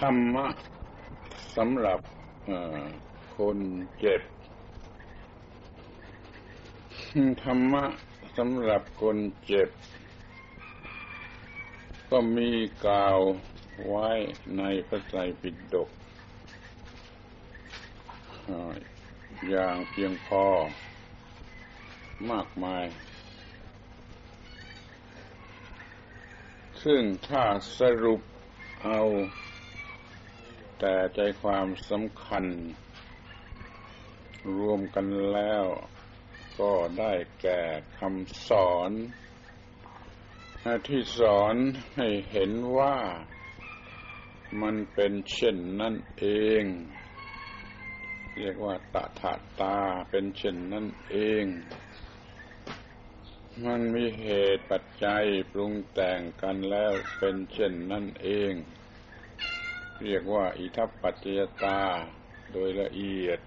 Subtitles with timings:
[0.00, 0.46] ธรรมะ
[1.56, 2.00] สำหรับ
[3.38, 3.58] คน
[3.98, 4.22] เจ็บ
[7.44, 7.84] ธรรมะ
[8.36, 9.16] สำหรับคน
[9.46, 9.68] เจ็บ
[12.10, 12.50] ก็มี
[12.86, 13.18] กล่าว
[13.88, 14.10] ไว้
[14.58, 15.90] ในพระไตรปิฎก
[19.48, 20.44] อย่างเพียงพอ
[22.30, 22.86] มากมาย
[26.84, 27.44] ซึ่งถ้า
[27.78, 28.20] สรุป
[28.84, 29.00] เอา
[30.78, 32.44] แต่ใจความสำคัญ
[34.56, 35.64] รวมกันแล้ว
[36.60, 37.60] ก็ได้แก่
[37.98, 38.90] คำสอน
[40.88, 41.56] ที่สอน
[41.96, 42.96] ให้เห็นว่า
[44.62, 46.24] มันเป็นเช่นนั่นเอ
[46.62, 46.64] ง
[48.38, 49.78] เรียกว่าตถาตา
[50.10, 51.44] เป็นเช่นนั่นเอง
[53.66, 58.52] มันมีเหตุปัจจัยปรุงแต่งกันแล้วเป็นเช่นนั่นเอง
[60.02, 61.80] เรียกว่า อิทัปปัจจยตา
[62.52, 63.40] โดยละเอียด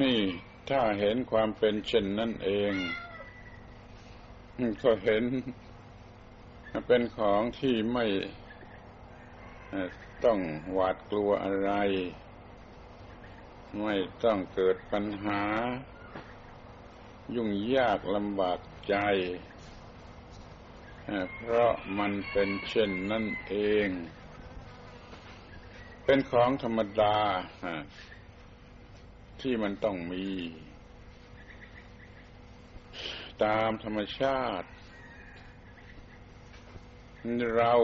[0.00, 0.20] นี่
[0.68, 2.72] ถ้าเห็นความเป็นเช่นนั่นเอง
[4.82, 5.24] ก็เห็น
[6.86, 8.06] เป็นของที่ไม่
[10.24, 10.38] ต้อง
[10.72, 11.70] หวาดกลัวอะไร
[13.80, 15.42] ไม่ต้องเกิดปัญหา
[17.34, 18.94] ยุ่งยากลำบากใจ
[21.36, 23.54] เพราะมันเป็นเช่นนั่นเอ
[23.86, 23.88] ง
[26.04, 27.16] เป็นของธรรมดา
[29.40, 30.26] ที่มันต้องมี
[33.44, 34.68] ตามธรรมชาติ
[37.56, 37.74] เรา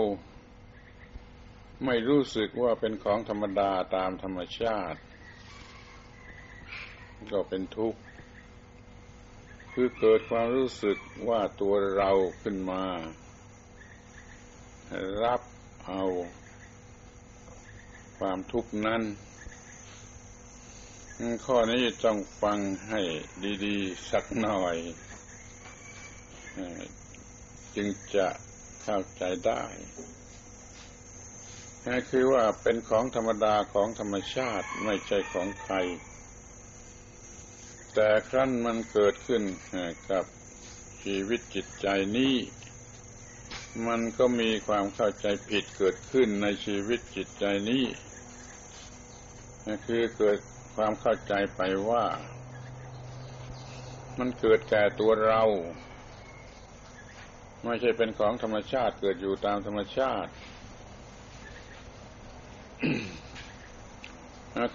[1.84, 5.00] ไม่รู้สึกว่าเป็นของธรรมดาตามธรรมชาติ
[7.32, 8.00] ก็เป็นทุกข์
[9.78, 12.10] คือเกิดความรู้สึกว่าตัวเรา
[12.42, 12.84] ขึ้นมา
[15.24, 15.42] รับ
[15.86, 16.02] เอา
[18.18, 19.02] ความทุกข์นั้น
[21.46, 23.00] ข้อนี้ต้องฟังให้
[23.64, 24.76] ดีๆ สักหน่อย
[27.74, 28.28] จึงจะ
[28.82, 29.62] เข้าใจได้
[32.10, 35.76] คือว่าเป็นของธรรมดาของธรรมชาติไม่ใช่ของใคร
[37.98, 39.42] แต่ครั้นมันเกิดขึ้น
[40.10, 40.24] กับ
[41.02, 41.86] ชีวิตจิตใจ
[42.16, 42.34] นี้
[43.86, 47.84] มันก็มีความเข้าใจผิดเกิดขึ้นในชีวิตจิตใจนี้
[49.86, 50.38] คือเกิด
[50.76, 52.04] ความเข้าใจไปว่า
[54.18, 55.42] มันเกิดแก่ตัวเรา
[57.64, 60.30] ไม่ใช่เป็นของธรรมชาติเกิดอยู่ตามธรรมชาติ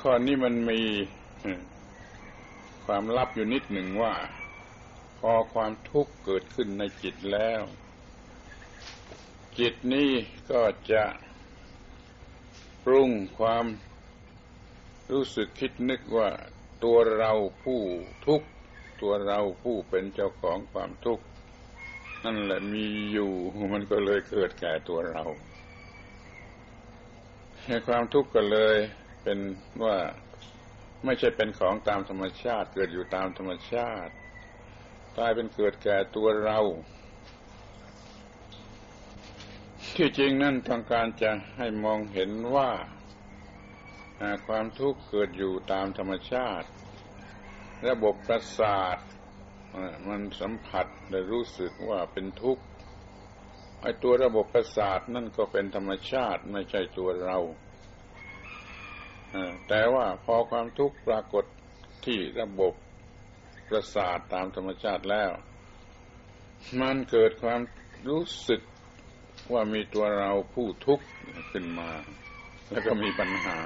[0.01, 0.81] ข้อนี้มันมี
[2.93, 4.15] ความลับอยู่นิดหนึ่งว่า
[5.19, 7.61] พอความทุกข์เกิดขึ้นในจิตแล้ว
[9.59, 10.11] จิตนี้
[10.51, 11.03] ก็จะ
[12.83, 13.65] ปรุงความ
[15.11, 16.29] รู้สึกคิดนึกว่า
[16.83, 17.81] ตัวเราผู้
[18.25, 18.47] ทุกข์
[19.01, 21.23] ตัวเราผู้เป็นเจ้าของความทุกข์
[22.23, 23.31] นั่นแหละมีอยู่
[23.73, 25.23] มันก็เลยเกิดแก่ตัวเรา
[27.87, 28.77] ความทุกข์ก็เลย
[29.23, 29.39] เป็น
[29.83, 29.97] ว่า
[31.05, 34.13] ไม่ใช่เป็นของตามธรรมชาติ เกิดอยู่ตามธรรมชาติ
[35.17, 36.59] กลายเป็นเกิดแก่ตัวเรา
[39.95, 42.71] ที่จริงนั่นต้องการจะให้มองเห็นว่า
[44.47, 46.67] ความทุกข์เกิดอยู่ตามธรรมชาติ
[47.87, 48.97] ระบบประสาท
[50.07, 52.63] มันสัมผัสและรู้สึกว่าเป็นทุกข์
[53.81, 57.37] ไอ้ตัวระบบประสาทนั่นก็เป็นธรรมชาติไม่ใช่ตัวเรา
[59.67, 61.45] แต่ว่าพอความทุกข์ปรากฏ
[62.05, 62.73] ที่ระบบ
[63.69, 65.31] ประสาทตามธรรมชาติแล้ว
[66.81, 67.61] มันเกิดความ
[68.09, 68.61] รู้สึก
[69.53, 71.05] ว่ามีตัวเราผู้ทุกข์
[71.51, 71.89] ขึ้นมา
[72.69, 73.59] แล้วก็มีปัญหา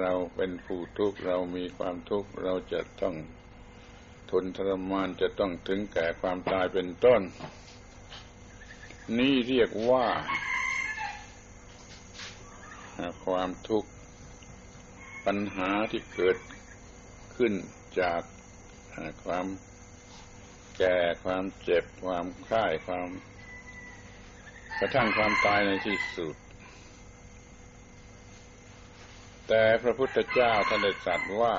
[0.00, 3.14] เราเป็นผู้ทุกข์เรามีความทุกข์เราจะต้อง
[4.30, 7.22] ทนทรมานจะต้องถึงแก่ความตายเป็นต้น
[9.18, 10.06] นี่เรียกว่า
[13.24, 13.90] ความทุกข์
[15.26, 16.36] ปัญหาที่เกิด
[17.36, 17.52] ขึ้น
[18.00, 18.22] จาก
[19.24, 19.46] ความ
[20.78, 23.08] แก่ความเจ็บความค่ายความ
[24.78, 26.36] กระทั่งความตายในที่สุด
[29.48, 31.54] แต่พระพุทธเจ้าท่านได้ตรัสว่า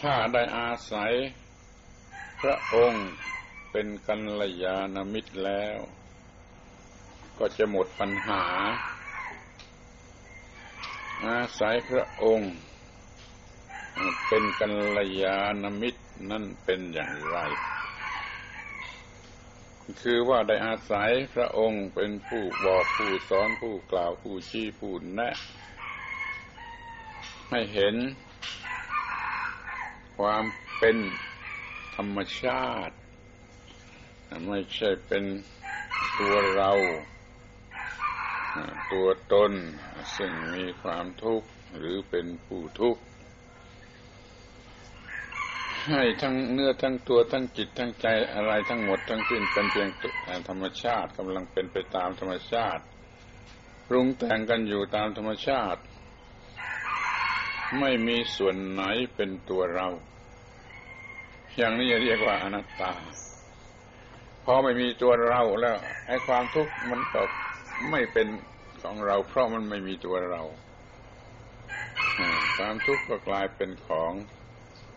[0.00, 1.12] ถ้าได้อาศัย
[2.40, 3.08] พระองค์
[3.70, 5.78] เป็นกัลยาณมิตรแล้ว
[7.38, 8.44] ก็จะหมดปัญหา
[11.26, 12.52] อาศัยพระองค์
[14.26, 14.66] เป็นกั
[14.96, 17.38] ลยาณมิตรนั่นเป็นอย่างไร
[20.02, 25.34] คือว่าได้อาศัยพระองค์เป็นผู้บอกผู้สอนผู้กล่าวผู้ชี้ผู้แนะ
[27.50, 27.96] ให้เห็น
[30.18, 30.44] ความ
[30.78, 30.96] เป็น
[31.96, 32.94] ธรรมชาติ
[34.48, 35.24] ไม่ใช่เป็น
[36.18, 36.72] ตัวเรา
[38.92, 39.52] ตัวตน
[40.16, 43.02] ซึ่งมีความทุกข์หรือเป็นผู้ทุกข์
[45.90, 49.88] ให้ทั้งเนื้อทั้งตัวทั้งจิตทั้งใจอะไรทั้งหมดทั้งสิ้นเป็นเพียง
[50.48, 52.82] ธรรมชาติกำลังเป็นไปตามธรรมชาติ
[53.88, 55.80] ปรุงแต่งกันอยู่ตามธรรมชาติ
[57.80, 58.82] ไม่มีส่วนไหน
[59.14, 59.88] เป็นตัวเรา
[61.56, 62.92] อย่างนี้เรียกว่าอนัตตา
[64.44, 65.76] พอไม่มีตัวเราแล้ว
[66.06, 67.22] ไอ้ความทุกข์มันก็
[67.90, 68.28] ไม่เป็น
[68.82, 70.42] ของเรา เพราะมันไม่มีตัวเรา
[72.56, 74.12] ความทุกข์ก็กลายเป็นของ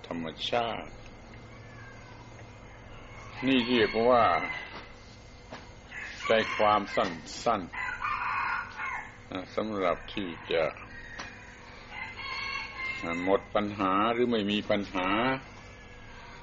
[0.08, 0.92] ธรรมชาติ
[3.46, 4.26] นี่เรียกว่า
[6.28, 10.64] ใจความสั้นๆสำหรับที่จะ
[13.24, 15.08] หมดปัญหาหรือไม่มีปัญหา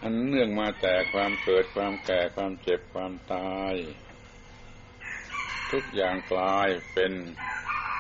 [0.02, 3.74] อันเนื่องมาแต่ความเกิดความแก่ความเจ็บความตาย
[5.72, 7.12] ทุกอย่างกลายเป็น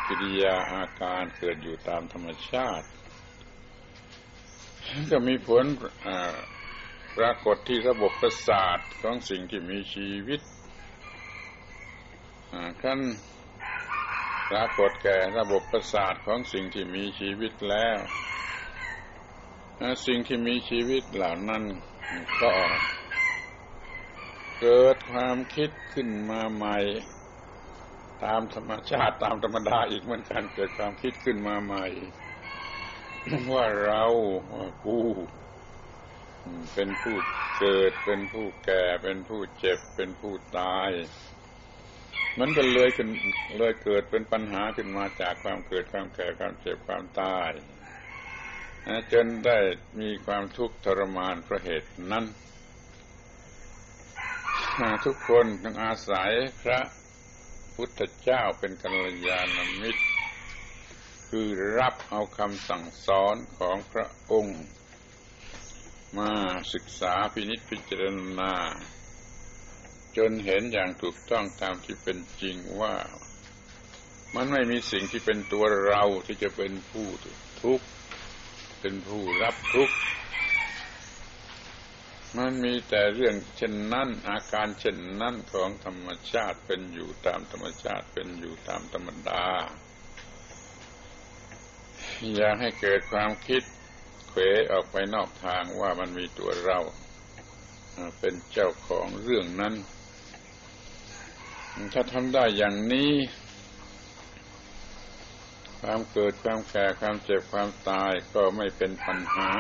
[0.06, 2.86] กิริยาอาการเกิดอยู่ตามธรรมชาติ
[5.10, 5.64] ก็มีผล
[7.16, 10.40] ปรากฏที่ระบบประสาทของสิ่งที่มีชีวิต
[12.82, 13.00] ขั้น
[14.50, 17.98] ปรากฏแก่ระบบประสาทของสิ่งที่มีชีวิตแล้ว
[20.06, 21.64] สิ่งที่มีชีวิตเหล่านั้น
[22.42, 22.52] ก็
[24.60, 26.78] เกิดความคิดขึ้นมาใหม่
[28.24, 31.86] ตามธรรมชาติตามธรรมดาอีกเหมือนกันเกิดความคิดขึ้นมาใหม่
[33.52, 34.04] ว่าเรา
[34.84, 34.98] กู
[36.74, 37.16] เป็นผู้
[37.58, 40.90] เกิดเป็นผู้แก่เป็นผู้เจ็บเป็นผู้ตาย
[42.38, 43.08] มันก็เลยขึ้น
[43.58, 47.50] เลยเกิดเป็นปัญหาขึ้นมาจากความเกิดความแก่ความเจ็บความตาย
[49.12, 49.58] จนได้
[50.00, 52.24] มีความทุกข์ทรมานเพราะเหตุนั้น
[55.04, 56.30] ทุกคนต้องอาศัย
[56.62, 56.80] พระ
[57.74, 60.04] พุทธเจ้าเป็นกัลยาณมิตร
[61.28, 61.46] คือ
[61.78, 64.62] รับเอาคำสั่งสอนของพระองค์
[66.18, 66.32] มา
[66.74, 68.02] ศึกษาพินิจพิจาร
[68.38, 68.54] ณา
[70.16, 72.94] จนเห็นอย่างถูกต้องตามที่เป็นจริงว่า
[74.34, 77.08] มันไม่มีสิ่งที่เป็นตัวเราที่จะเป็นผู้
[77.62, 77.86] ทุกข์
[78.80, 79.96] เป็นผู้รับทุกข์
[82.38, 89.46] มันมีแต่เรื่องเช่นนั้นอาการเช่นนั้นของธรรมชาติเป็นอยู่ตามธรรมชาติเป็นอยู่ตามธรรมดา
[92.34, 93.62] อย่าให้เกิดความคิด
[94.28, 94.40] เขว
[94.72, 96.78] ออกไปนอกทางว่ามันมีตัวเรา
[98.18, 99.74] เป็นเจ้าของเรื่องนั้น
[101.92, 103.12] ถ้าทำได้อย่างนี้
[105.80, 109.50] ความเกิดความแก่ความเจ็บความตายก็ไม่เป็นปัญหา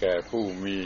[0.00, 0.80] แก่ผู้มี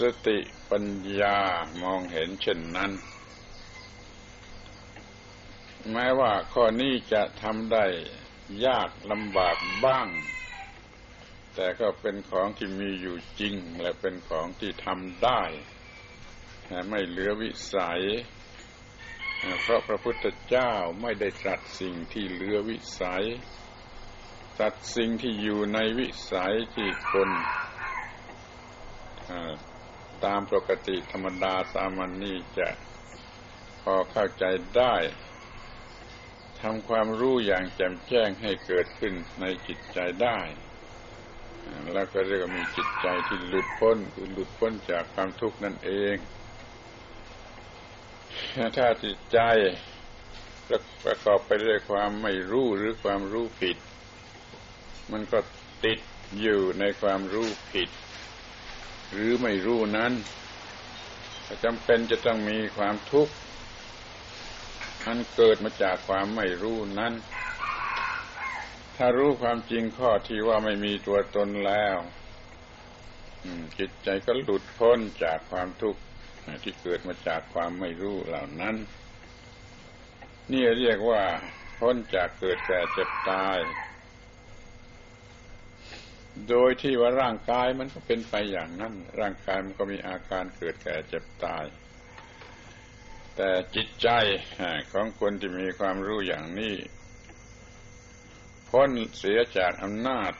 [0.00, 0.38] สติ
[0.70, 0.84] ปัญ
[1.20, 1.38] ญา
[1.82, 2.92] มองเห็นเช่นนั้น
[5.92, 7.86] แม้ว่าข้อนี้จะทำได้
[8.66, 10.08] ยากลำบากบ้าง
[11.54, 15.42] แต่ก็เป็นของที่มีอยู่จริง และเป็นของที่ทำได้
[16.88, 18.02] ไม่เหลือวิสัย
[19.62, 23.24] เพราะพระพุทธเจ้าไม่ได้ตรัสสิ่งที่เหลือวิสัย
[24.56, 27.30] ตรัสสิ่งที่อยู่ในวิสัยที่คน
[30.24, 32.68] ตามปกติธรรมดาสามัญนนี่จะ
[33.82, 34.44] พอเข้าใจ
[34.76, 34.96] ได้
[36.60, 40.38] ทำความรู้อย่างแจ่มแจ้งให้เกิดขึ้นในจิตใจได้
[41.94, 46.16] แล้วก็เรียกว่ามีจิตใจที่หลุดพ้นคือหลุดพ้นจากความทุกข์นั่นเอง
[48.76, 49.38] ถ้าจิตใจ
[51.04, 53.76] ประกอบไปด้วยความไม่รู้หรือความรู้ผิด
[55.12, 55.38] มันก็
[55.84, 55.98] ติด
[56.40, 57.88] อยู่ในความรู้ผิด
[59.12, 60.12] หรือไม่รู้นั้น
[61.64, 63.34] จำเป็นจะต้องมีความทุกข์
[65.04, 67.14] มันเกิดมาจากความไม่รู้นั้น
[68.96, 71.96] ถ้ารู้ความจริงข้อที่ว่าไม่มีตัวตนแล้ว
[73.78, 76.00] จิตใจก็หลุดพ้นจากความทุกข์
[76.62, 78.76] ที่เกิดมาจากความไม่รู้เหล่านั้น
[80.52, 81.22] นี่เรียกว่า
[81.78, 83.58] พ้นจากเกิดแก่เจ็บตาย
[86.48, 91.64] โดยที่ว่าร่างกายมันก็เป็นไปอย่างนั้น ร่างกายมันก็มีอาการเกิดแก่เจ็บตาย
[93.36, 94.08] แต่จิตใจ
[94.92, 96.76] ของคนที่มีความรู้อย่างนี้
[98.68, 100.32] พ้นเสียจากอำนาจ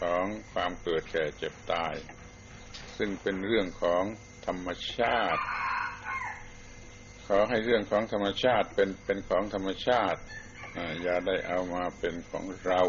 [0.00, 1.94] ของความเกิดแก่เจ็บตาย
[2.96, 4.04] ซึ่งเป็นเรื่องของ
[4.46, 5.42] ธรรมชาติ
[7.26, 10.20] ขอให้เรื่องของธรรมชาติเป็นเป็นของธรรมชาติ
[11.02, 12.82] อย่าได้เอามาเป็นของเรา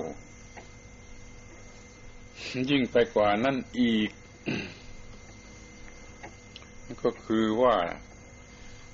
[2.70, 4.10] ยิ่งไปกว่านั่นอีก
[7.04, 7.78] ก็คือว่า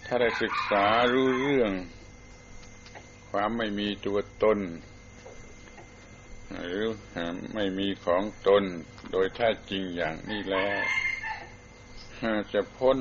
[0.05, 1.71] ถ้าได้ศึกษารู้เรื่อง
[3.29, 4.59] ความไม่มีตัวตน
[6.57, 6.83] หรือ
[7.55, 8.63] ไม่มีของตน
[9.11, 10.79] โดยแท้จริงอย่างนี้แล้ว
[12.53, 12.97] จะพ้น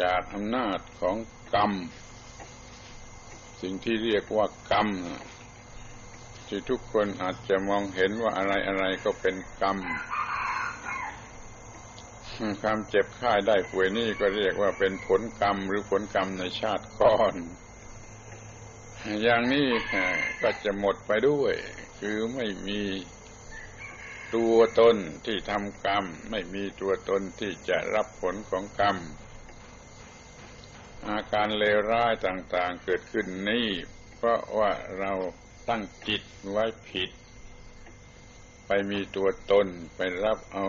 [0.00, 1.16] จากอำนาจของ
[1.54, 1.72] กรรม
[3.60, 4.88] สิ่งที่เรียกว่ากรรม
[6.48, 9.78] ที่ทุกคนอาจจะมองเห็นว่าอะไรอะไรก็เป็นกรรม
[12.62, 17.34] ความเจ็บไข้ได้ป่วยนี่ก็เรียกว่าเป็นผลกรรมหรือผลกรรมในชาติก่อน
[19.22, 19.68] อย่างนี้
[20.42, 21.54] ก็จะหมดไปด้วย
[21.98, 22.82] คือไม่มี
[24.34, 28.96] ตัวตนที่ทำกรรม ไม่มีตัวตนที่จะรับผลของกรรม
[31.08, 33.68] อาการเลวร้ายต่าง ๆ เกิดขึ้นนี่
[34.16, 35.12] เพราะว่าเรา
[35.68, 37.10] ตั้งจิตไว้ผิด
[38.66, 40.66] ไปมีตัวตนไปรับเอา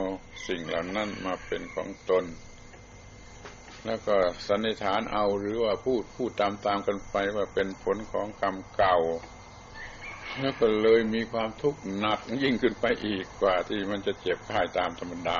[0.47, 2.25] สิ่งเหล่านั้นมาเป็นของตน
[3.85, 8.97] แล้วก็สันนิษฐานเอาหรือว่าพูดพูดตามๆกันไปว่าเป็นผลของกรรมเก่า
[10.39, 15.39] แล้วก็เลยมีความทุกข์หนักยิ่งขึ้นไปอีกกว่าที่มันจะเจ็บไข้ตามธรรมดา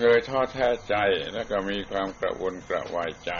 [0.00, 0.94] เลยท้อแท้ใจ
[1.32, 3.32] แล้วก็มีความกระวนกระวายใจ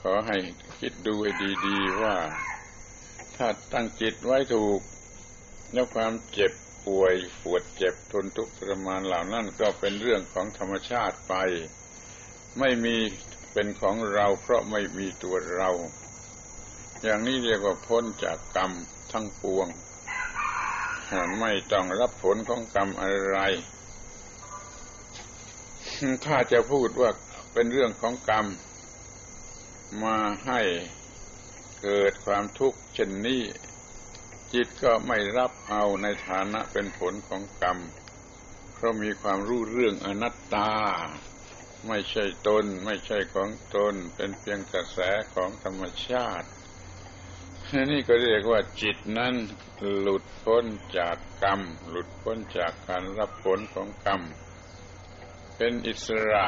[0.00, 0.38] ขอให้
[0.78, 1.32] คิดดูให้
[1.66, 2.16] ดีๆว่า
[3.36, 4.80] ถ้าตั้งจิตไว้ถูก
[5.72, 6.52] แล้วความเจ็บ
[6.86, 11.34] ป่วยปวดเจ็บทนทุกข์ทรมานเหล่านั้นก็เป็นเรื่องของธรรมชาติไป
[12.58, 12.96] ไม่มี
[13.52, 15.70] เป็นของเราเพราะไม่มีตัวเรา
[17.02, 18.72] อย่างนี้เรียกว่าพ้นจากกรรม
[19.12, 19.68] ทั้งปวง
[21.40, 23.38] ไม่ต้องรับผลของกรรมอะไร
[26.26, 27.10] ถ้าจะพูดว่า
[27.52, 28.46] เป็นเรื่องของกรรม
[30.00, 30.60] มาให้
[31.82, 33.42] เกิดความทุกข์เช่นนี้
[34.52, 37.78] จิตก็ไม่รับเอาในฐานะเป็นผลของกรรม
[38.72, 40.72] เพราะมีความรู้เรื่องอนัตตา
[41.88, 44.98] ไม่ใช่ตน ไม่ใช่ของตน เป็นเพียงกระแส
[45.34, 46.48] ของธรรมชาติ
[47.90, 49.34] นี่ก็เรียกว่าจิตนั้น
[50.00, 50.64] หลุดพ้น
[50.98, 54.20] จากกรรม หลุดพ้นจากการรับผลของกรรม
[55.56, 56.46] เป็นอิสระ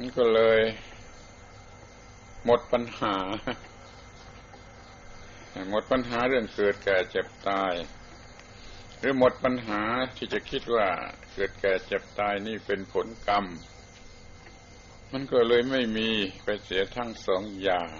[0.04, 0.60] ี่ก็เลย
[2.44, 3.16] หมดปัญหา
[5.70, 7.74] หมดปัญหาเรื่องเกิดแก่เจ็บตาย
[8.98, 9.82] หรือหมดปัญหา
[10.16, 10.88] ที่จะคิดว่า
[11.32, 13.44] เกิดแก่เจ็บตายนี่เป็นผลกรรม
[15.12, 16.08] มันก็เลยไม่มี
[16.44, 17.90] ไปเสียทั้งสองอย่าง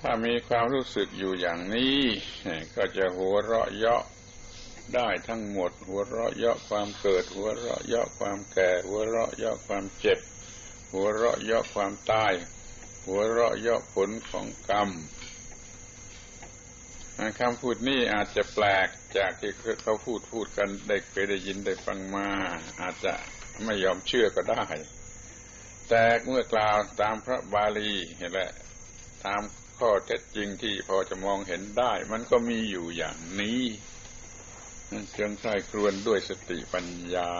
[0.00, 1.98] ถ้ามีความรู้สึกอยู่อย่างนี้
[2.76, 4.04] ก็จะหัวเราะเยาะ
[4.94, 10.18] ได้ทั้งหมด หัวเราะเยาะความเกิด หัวเราะเยาะความแก่ หัวเราะเยาะความเจ็บ
[10.92, 12.32] หัวเราะเยาะความตาย
[13.06, 14.90] หัวเราะเยาะผลของกรรม
[17.40, 22.28] คำพูดนี้อาจจะแปลกจากที่เขาพูดพูดกันเด็กไปได้ยินได้ฟังมา
[22.80, 23.14] อาจจะ
[23.64, 24.64] ไม่ยอมเชื่อก็ได้
[25.88, 28.52] แต่เมื่อกล่าวตามพระบาลีเห็นแหละ
[29.24, 29.42] ตาม
[29.78, 33.60] ข้อเท็จจริงที่พอจะมองเห็นได้ มันก็มีอยู่อย่างนี้
[35.12, 37.30] เชิงใคร่ครวนด้วยสติปัญญา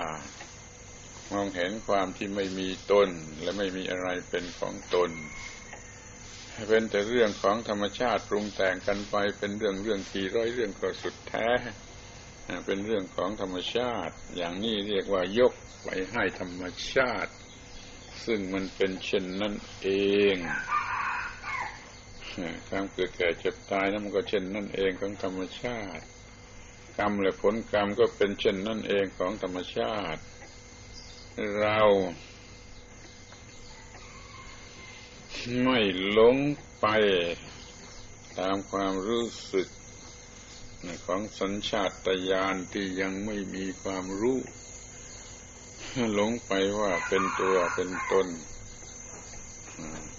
[1.33, 3.09] มองเห็นความที่ไม่มีตน
[3.43, 5.11] และไม่มีอะไรเป็นของตน
[6.69, 11.49] เป็นแต่เรื่องของธรรมชาติปรุงแต่งกันไปเป็นเรื่องเรื่องกี่ร้อยเรื่องก็สุดแท้
[12.67, 15.53] เป็นเรื่องของธรรมชาติ อย่างนี้เรียกว่ายก
[15.85, 16.63] ไปให้ธรรม
[16.95, 17.33] ชาติ
[18.27, 19.89] ซึ่งมันเป็นเช่นนั้นเอ
[20.35, 20.37] ง
[22.69, 26.05] ความเกิดแก่เจ็บตายนั้นมันก็เช่นนั่นเองของธรรมชาติ
[26.99, 30.23] กรรมและผลกรรมก็เป็นเช่นนั่นเองของธรรมชาติ
[31.61, 31.81] เรา
[35.63, 35.79] ไม่
[36.13, 36.37] หลง
[36.81, 36.87] ไป
[38.39, 39.69] ตามความรู้สึก
[41.07, 44.39] ของสัญชาตญาณที่ยังไม่มีความรู้
[46.15, 48.27] หลงไปว่าเป็นตัวเป็นตน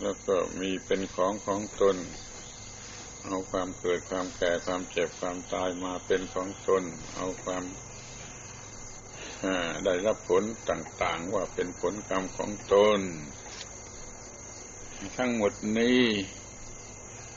[0.01, 1.97] แล้วก็มีเป็นของของตน
[3.25, 6.83] เอาความเกิดความแก่ความเจ็บความตายมาเป็นของตน
[7.15, 7.63] เอาความ
[9.85, 13.01] ได้รับผลต่างๆว่าเป็นผลกรรมของตน
[15.17, 16.03] ทั้งหมดนี้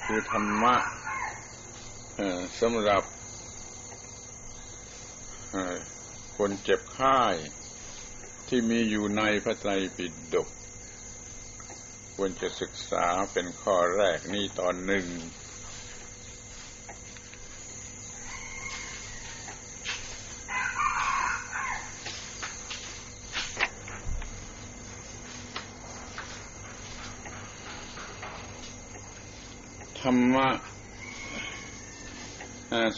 [0.04, 0.74] คือธรรมะ
[2.60, 3.02] สำหรับ
[6.36, 7.20] คนเจ็บไข้
[8.48, 10.48] ที่มีอยู่ในพระไตรปิฎก
[12.14, 15.06] ควรจะศึกษาเป็นข้อแรกนี่ตอนหนึ่ง
[30.10, 30.48] รรมะ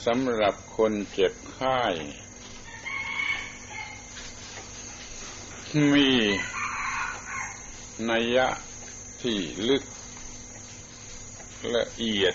[0.07, 1.81] สำหรับคนเจ็บไข้
[5.93, 6.09] มี
[8.11, 8.49] นัยยะ
[9.23, 9.39] ที่
[9.69, 9.85] ลึก
[11.75, 12.35] ละเอียด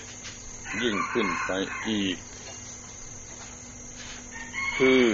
[0.82, 1.52] ยิ่งขึ้นไป
[1.88, 2.18] อีก
[4.78, 5.06] คือ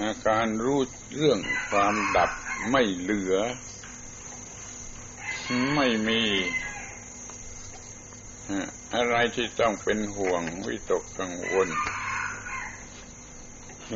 [0.00, 0.80] อาการรู้
[1.16, 2.30] เรื่องความดับ
[2.70, 3.34] ไม่เหลือ
[5.74, 6.22] ไม่มี
[8.94, 11.68] อะไรที่ต้องเป็นห่วงวิตกกังวล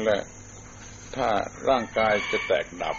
[0.04, 0.18] และ
[1.16, 1.28] ถ้า
[1.68, 2.96] ร่างกายจะแตกดับ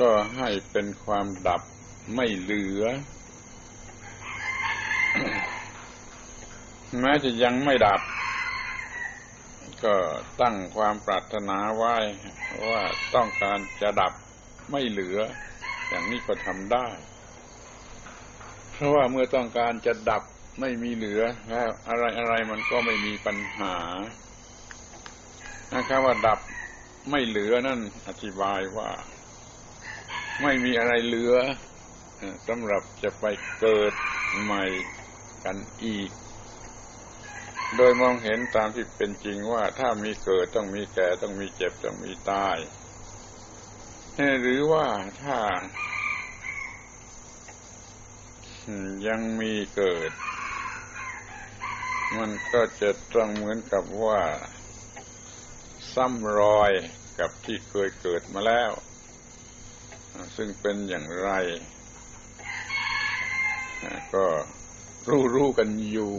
[0.00, 1.62] ก็ให้เป็นความดับ
[2.14, 2.84] ไม่เหลือ
[7.00, 8.00] แม้จะยังไม่ดับ
[9.84, 9.94] ก็
[10.40, 11.96] ตั้งความปรารถนาไว้
[12.68, 12.82] ว่า
[13.14, 14.12] ต้องการจะดับ
[14.70, 15.18] ไม่เหลือ
[15.88, 16.86] อย่างนี้ก็ทำได้
[18.72, 20.22] เพราะว่าเมื่อต้องการจะดับ
[20.60, 23.76] ไม่มีเหลือแล้วอะไรอะไรมันก็ไม่มีปัญหา
[25.74, 26.40] นะครับว่าดับ
[27.10, 28.90] ไม่เหลือนั่นอธิบายว่า
[30.42, 31.34] ไม่มีอะไรเหลือ
[32.48, 33.24] สำหรับจะไป
[33.60, 33.92] เกิด
[34.42, 34.64] ใหม่
[35.44, 36.10] กันอีก
[37.76, 42.56] โดยมองเห็นตามที่เป็นจริงว่าถ้ามีเกิดต้องมีแก่ต้องมีเจ็บต้องมีตาย
[44.40, 44.86] หรือว่า
[45.22, 45.38] ถ้า
[49.06, 50.12] ยังมีเกิด
[52.18, 54.22] มันก็จะต้องเหมือนกับว่า
[55.94, 56.72] ซ้ำรอย
[57.18, 58.72] กับที่เคยเกิดมาแล้ว
[60.36, 61.30] ซึ่งเป็นอย่างไร
[64.14, 64.26] ก็
[65.08, 66.14] รู้รู้กันอยู่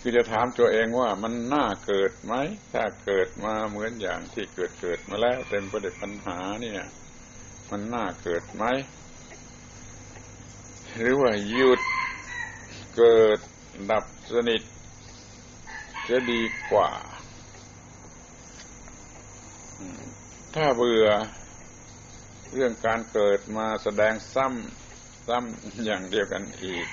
[0.00, 2.34] คือจะถามตัวเองว่ามันน่าเกิดไหม
[2.72, 6.80] ถ้าเกิดมาเหมือนอย่างที่เกิดเกิดมาแล้วเต็มไปด้วยปัญหาเนี่ย
[7.70, 8.64] มันน่าเกิดไหม
[10.96, 11.80] หรือว่าหยุด
[12.96, 13.38] เกิด
[13.90, 14.62] ดับสนิท
[16.08, 16.90] จะดีกว่า
[20.54, 21.08] ถ้าเบื่อ
[22.52, 26.86] เรื่องการเกิดมาแสดงซ้ำซ้ำอย่างเดียวกันอีก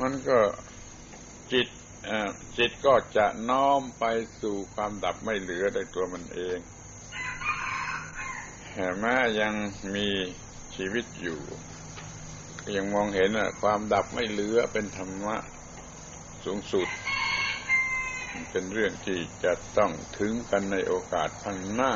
[0.00, 0.38] มันก็
[1.52, 1.68] จิต
[2.58, 4.04] จิตก็จะน้อมไป
[4.42, 6.58] สู่ความดับไม่เหลือโดยตัวมันเอง
[8.72, 9.54] แต่แม้ยัง
[9.94, 10.08] มี
[10.76, 11.40] ชีวิตอยู่
[12.76, 13.30] ยังมองเห็น
[13.62, 15.36] ความดับไม่เหลือเป็นธรรมะ
[16.44, 16.88] สูงสุด
[18.50, 21.92] เป็นเรื่องที่จะต้องถึงกันในโอกาสพันหน้า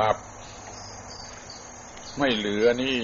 [0.00, 0.16] ดับ
[2.18, 2.98] ไม่เหลือนี่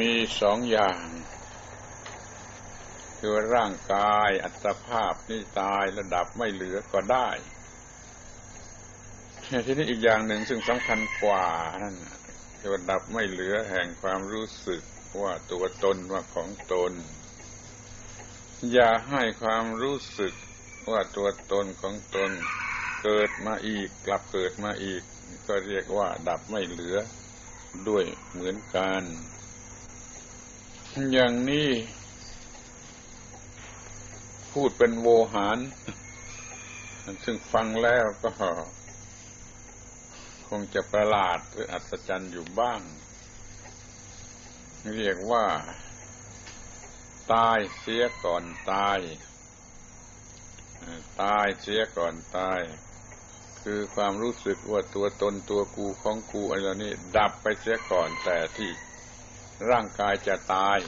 [0.00, 0.98] มีสองอย่าง
[3.18, 7.28] คือร่างกายอัตภาพนี่ตายระดับไม่เหลือก็ได้
[9.66, 11.46] ทีนี้อีกอย่างหนึ่งซึ่งสำคัญกว่า
[11.82, 11.96] นั่น
[12.60, 14.82] คือดับไม่เหลือแห่งความรู้สึก
[15.20, 16.92] ว่าตัวตนว่าของตน
[18.72, 20.34] อย่าให้ความรู้สึก
[20.90, 22.30] ว่าตัวตนของตน
[23.02, 25.02] เกิดมาอีกกลับเกิดมาอีก
[25.48, 26.96] ก็เรียกว่าดับไม่เหลือ
[27.88, 29.02] ด้วยเหมือนกัน
[30.96, 31.70] อย่างนี้
[34.52, 35.58] พูดเป็นโวหาร
[37.24, 38.30] ซึ่งฟังแล้วก็
[40.48, 42.80] คงจะประหลาดหรืออัศจรรย์อยู่บ้าง
[44.94, 45.46] เรียกว่า
[47.32, 48.98] ตายเสียก่อนตาย
[51.22, 52.60] ตายเสียก่อนตาย
[53.62, 58.72] คือความรู้สึกว่าตัวตนตัวกูของกูอะไรนี้ดับไปเสียก่อนแต่ที่
[59.70, 60.78] ร่างกายจะตาย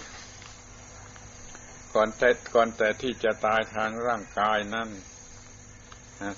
[1.94, 4.88] ก่อนแต่ก่อนแต่ที่จะตายทางร่างกายนั้น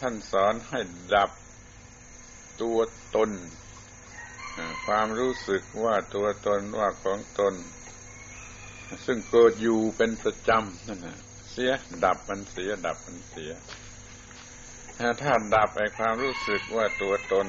[0.01, 0.81] ท่านสอนให้
[1.15, 1.31] ดับ
[2.63, 2.79] ตัว
[3.17, 3.31] ตน
[4.87, 7.55] ความรู้สึกว่าตัวตนว่าของตน
[9.07, 11.19] ซึ่งเกิดอยู่เป็นประจำนั่นนะ
[11.51, 11.71] เสีย
[12.05, 13.53] ดับมันเสียดับมันเสีย
[15.23, 17.47] ถ้าดับไอ้ความรู้สึกว่าตัวตน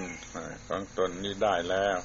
[0.67, 1.97] ของตนนี้ได้แล้ว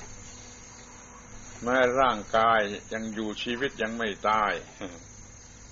[1.63, 2.61] แม้ร่างกาย
[2.93, 4.53] ยังอยู่ชีวิตยังไม่ตาย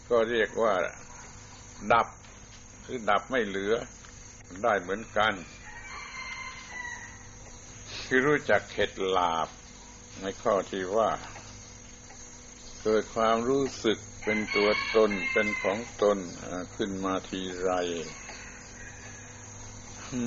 [0.08, 0.74] ก็เรียกว่า
[1.92, 2.08] ดับ
[2.84, 3.74] คือดับไม่เหลือ
[4.62, 5.34] ได้เหมือนกัน
[8.06, 9.48] คือรู้จักเข็ดหลาบ
[10.20, 11.10] ในข้อที่ว่า
[12.82, 16.18] เกิดความรู้สึกเป็นตัวตนเป็นของตน
[16.76, 17.72] ขึ้นมาทีไร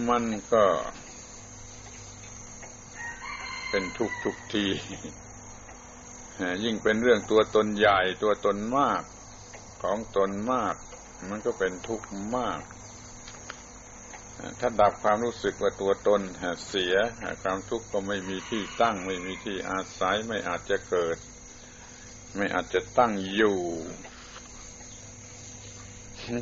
[0.10, 0.66] มันก็
[3.70, 4.66] เป็นทุกทุกที
[6.64, 9.04] ยิ่งเป็นเรื่องตัวตนใหญ่ตัวตนมาก
[9.84, 10.76] ของตนมาก
[11.30, 12.62] มันก็เป็นทุกข์มาก
[14.60, 16.22] ถ้าดับความรู้สึกว่าตัวตน
[16.68, 16.96] เสีย
[17.44, 21.18] ความทุกข์ก็ไม่มีที่ตั้ง ไม่มีที่อาศัยไม่อาจจะเกิด
[22.36, 23.60] ไม่อาจจะตั้งอยู่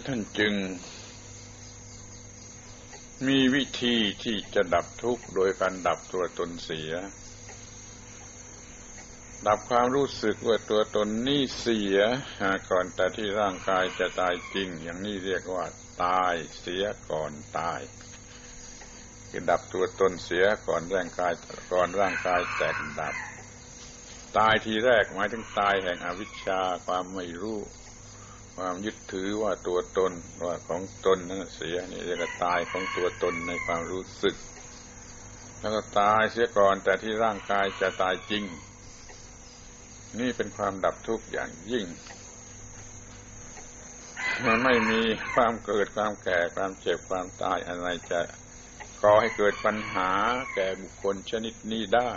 [0.07, 0.53] ท่านจึง
[3.27, 6.91] มีวิธีที่จะดับทุกข์โดยการดับตัวตนเสีย
[9.47, 11.97] ดับความรู้สึกว่าตัวตนนี่เสีย
[12.69, 15.65] ก่อนแต่ที่ร่างกายจะตายจริง อย่างนี้เรียกว่า
[16.03, 17.81] ตายเสียก่อนตาย
[19.29, 21.33] คือดับตัวตนเสียก่อนร่างกาย
[21.73, 23.15] ก่อนร่างกายแตกดับ
[24.37, 27.59] ตายทีแรกหมายถึงตายแห่งอวิชชาความไม่รู้
[28.55, 34.35] ความยึดถือว่าตัวตนว่าของตนนั้นเสียนี่เรียกว่าตายของตัวตนในความรู้สึก
[35.59, 38.43] แล้วก็ตายเสียก่อนแต่ที่ร่างกายจะตายจริง
[40.19, 41.85] นี่เป็นความดับทุกข์อย่างยิ่ง
[44.45, 45.01] มันไม่มี
[45.33, 48.21] ความเกิดความแก่ความเจ็บความตายอะไรจะ
[49.01, 50.11] ก่อให้เกิดปัญหา
[50.53, 52.13] แก่บุคคลชนิดนี้ได้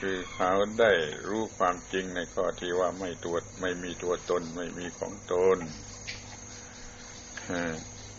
[0.00, 0.92] คือเขาได้
[1.28, 5.58] รู้ความจริงในข้อที่ว่าไม่ตัวไม่มีตัวตนไม่มีของตน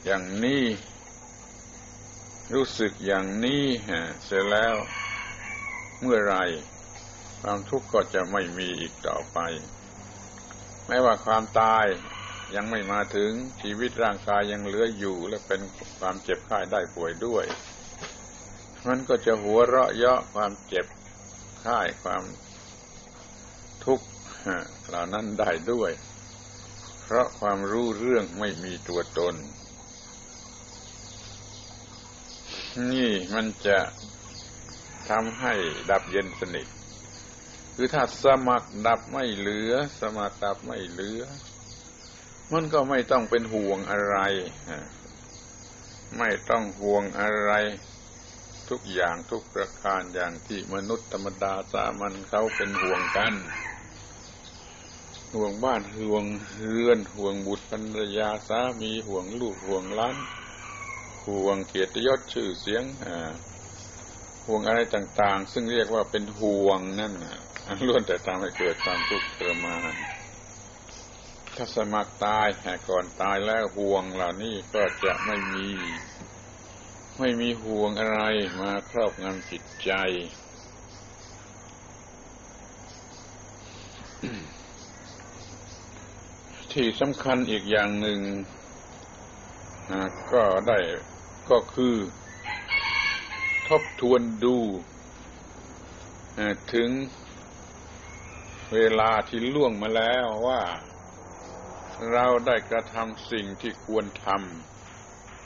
[0.06, 0.64] อย่างนี้
[2.54, 3.64] รู้สึกอย่างนี้
[4.26, 4.76] เสร็จแล้ว
[6.02, 6.36] เมื่อไร
[7.48, 9.40] ความทุกข์ก็จะไม่มีอีกต่อไป
[10.88, 11.86] ไม่ว่าความตาย
[12.56, 13.32] ยังไม่มาถึง
[13.62, 15.62] ชีวิตร่างกายยังเหลืออยู่และเป็น
[16.00, 17.46] ความเจ็บไข้ได้ป่วยด้วย
[18.88, 20.86] มันก็จะหัวเราะเยาะความเจ็บ
[21.62, 22.24] ไข้ความ
[23.86, 24.06] ทุกข์
[24.88, 25.92] เหล่านั้นได้ด้วย
[27.04, 29.36] เพราะความรู้เรื่องไม่มีตัวตน
[32.92, 33.80] นี่มันจะ
[35.10, 35.54] ทำให้
[35.90, 36.68] ดับเย็นสนิท
[37.76, 41.22] คือถ้าสมัครดับไม่เหลือ สมัครดับไม่เหลือ
[42.54, 44.18] มันก็ไม่ต้องเป็นห่วงอะไร
[46.18, 47.52] ไม่ต้องห่วงอะไร
[48.70, 53.34] ทุกอย่างทุกประการอย่างที่มนุษย์ธรรมดาสามัญเขาเป็นห่วงกัน
[55.36, 56.24] ห่วงบ้านห่วง
[56.58, 60.18] เรือนห่วงบุตรภรรยาสามีห่วงลูกห่วงล้าน
[61.28, 62.84] ห่วงเกียรติยศชื่อเสียง
[64.48, 67.14] ห่วงอะไรต่าง ๆ ซึ่งเรียกว่าเป็นห่วงนั่น
[67.88, 69.94] ล้วนแต่ทำให้เกิดความทุกข์ทรมาน
[71.56, 75.68] ถ้าสมัครตายแห่ก่อนตายแล้วห่วงเหล่านี้ก็จะไม่มี
[77.20, 78.22] ไม่มีห่วงอะไร
[78.62, 79.92] มาครอบงำจิตใจ
[86.72, 88.20] ที่สำคัญอีกอย่างหนึ่ง
[90.34, 90.80] ก็ได้
[91.50, 91.96] ก็คือ
[93.68, 94.58] ทบทวนดู
[96.74, 96.90] ถึง
[98.74, 100.62] เวลาที่ล่วงมาแล้วว่า
[102.12, 104.28] เราได้กระทำสิ่งที่ควรท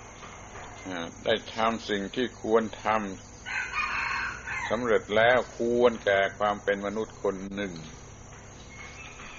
[0.08, 7.74] ำได้ทำสิ่งที่ควรทำสำเร็จแล้วควรแก่ความเป็นมนุษย์คนหนึ่ง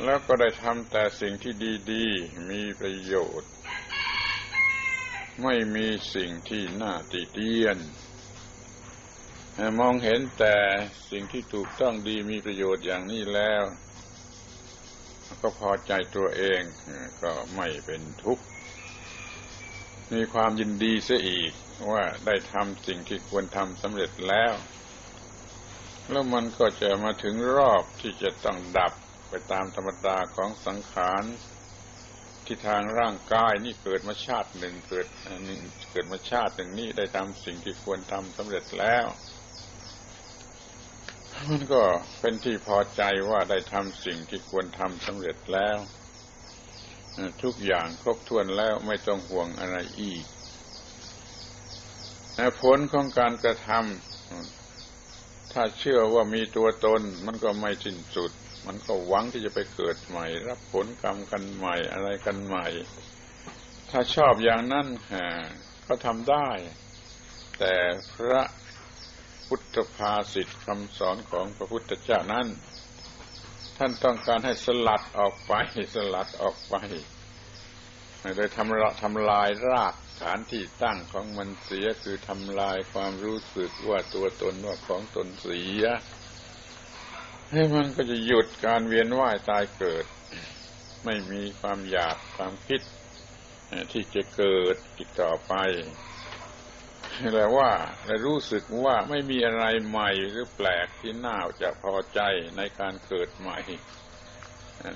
[0.04, 1.52] แล้วก็ได้ทำแต่สิ่งที่
[1.92, 3.50] ดีๆ มีประโยชน์
[5.42, 7.78] ไม่มีสิ่งที่น่าติเตียน
[9.80, 10.56] มองเห็นแต่
[11.10, 13.62] สิ่งที่ถูกต้องดีมีประโยชน์อย่างนี้แล้ว
[15.42, 16.60] ก็พอใจตัวเอง
[17.22, 18.44] ก็ไม่เป็นทุกข์
[20.12, 21.52] มีความยินดีเสียอีก
[21.92, 24.54] ว่าได้ทำสิ่งที่ควรทำสำเร็จแล้ว
[26.10, 28.92] แล้วมันก็จะมาถึงรอบที่จะต้องดับ
[29.28, 31.24] ไปตามธรรมดาของสังขาร
[32.44, 35.06] ที่ทางร่างกายนี่เกิดมาชาติหนึ่งเกิด
[35.90, 39.06] เกิดมาชาติหนึ่งนี่ได้ทำสิ่งที่ควรทำสำเร็จแล้ว
[41.48, 41.82] มันก็
[42.20, 45.78] เป็นที่พอใจว่าได้ทำสิ่งที่ควรทำสำเร็จแล้ว
[47.42, 50.24] ทุกอย่างครบถ้วนแล้วไม่ต้องห่วงอะไรอีก
[52.62, 58.32] ผลของการกระทำถ้าเชื่อว่ามีตัวตน มันก็ไม่สิ้นสุด
[58.66, 62.66] มันก็หวังที่จะไปเกิดใหม่ รับผลกรรมกันใหม่อะไรกันใหม่
[63.90, 64.86] ถ้าชอบอย่างนั้น
[65.86, 66.48] ก็ทำได้
[67.58, 67.74] แต่
[68.12, 68.42] พระ
[69.52, 72.46] พุทธภาษิตคำสอนของพระพุทธเจ้านั้น
[73.76, 75.52] ท่านต้องการให้สลัดออกไป
[75.94, 76.74] สลัดออกไป
[78.36, 85.84] โดยทำละทำลายรากฐานที่ตั้งของมันเสียคือทำลายความรู้สึกว่าตัวตนว่าของตนเสีย
[87.52, 90.04] ให้มันก็จะหยุดการเวียนว่ายตายเกิด
[91.04, 92.80] ไม่มีความอยากความคิด
[93.92, 95.54] ที่จะเกิดอีกต่อไป
[97.34, 97.70] แต่ว่า
[98.06, 102.20] ได้รู้สึกว่าไม่มีอะไรใหม่หรือแปลกที่น่าจะพอใจ
[102.56, 103.58] ในการเกิดใหม่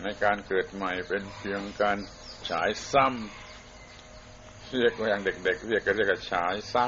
[0.05, 1.99] ในการเกิดใหม่เป็นเพียงการ
[2.51, 6.85] ฉายซ้ำเรียกอย่างเด็กๆเรียกก็เรียกฉายซ้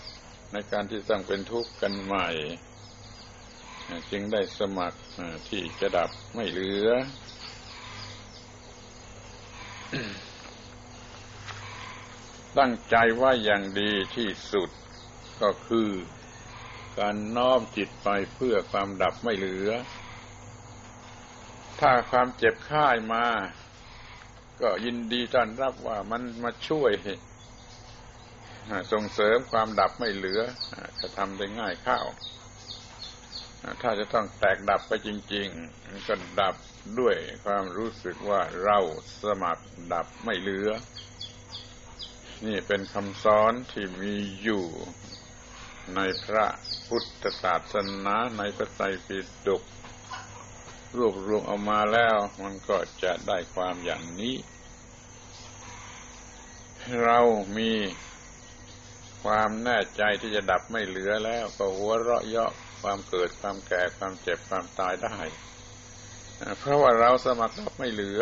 [0.00, 2.28] ำในการที่ต้องเป็นทุกข์กันใหม่
[4.10, 4.98] จึงได้สมัคร
[5.48, 6.88] ที่จะดับไม่เหลือ
[12.56, 14.70] ตั้งใจว่าอย่างดีที่สุด
[15.42, 15.90] ก็คือ
[16.98, 19.70] การน้อมจิตไปเพื่อความดับไม่เหลือ
[21.80, 23.26] ถ้าความเจ็บค่ายมา
[24.60, 26.92] ก็ยินดีต้อนรับว่ามันมาช่วย
[28.92, 30.40] ส่งเสริมความดับไม่เหลือ
[31.00, 32.06] จะทำได้ง่ายข้าว
[33.82, 36.54] ถ้าจะต้องแตกดับไปจริง ๆ ก็ดับ
[36.98, 38.78] ด้วยความรู้สึกว่าเรา
[39.22, 40.68] สมัครดับไม่เหลือ
[42.46, 44.64] นี่เป็นคำสอนที่มีอยู่
[45.94, 46.46] ในพระ
[46.88, 47.74] พุทธศาส
[48.04, 49.62] นาในพระไตรปิฎก
[50.96, 54.36] รวบรวมเอามาแล้วมันก็จะได้ความอย่างนี้
[57.02, 57.20] เรา
[57.58, 57.72] มี
[59.22, 65.18] ความแน่ใจที่จะดับไม่เหลือแล้ว ก็หัวเราะเยาะความเกิดความแก่ความเจ็บความตายได้
[66.60, 68.20] เพราะว่าเราสมัครดับไม่เหลือ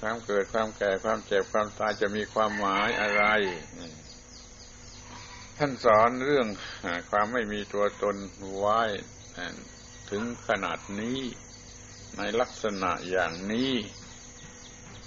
[0.00, 3.24] ความเกิดความแก่ความเจ็บความตายจะมีความหมายอะไร
[5.58, 6.46] ท่านสอนเรื่อง
[7.10, 8.16] ความไม่มีตัวตน
[8.56, 8.82] ไว้
[10.10, 11.20] ถึงขนาดนี้
[12.16, 13.74] ในลักษณะอย่างนี้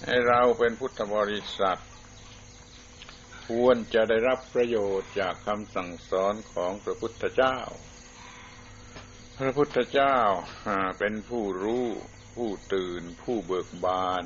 [0.05, 1.81] ให้เราเป็นพุทธบริษัท
[3.47, 7.57] ควรจะได้รับประโยชน์จากคำสั่งสอนของพระพุทธเจ้า
[9.37, 10.17] พระพุทธเจ้า
[10.99, 11.87] เป็นผู้รู้
[12.35, 14.23] ผู้ตื่น ผู้เบิกบาน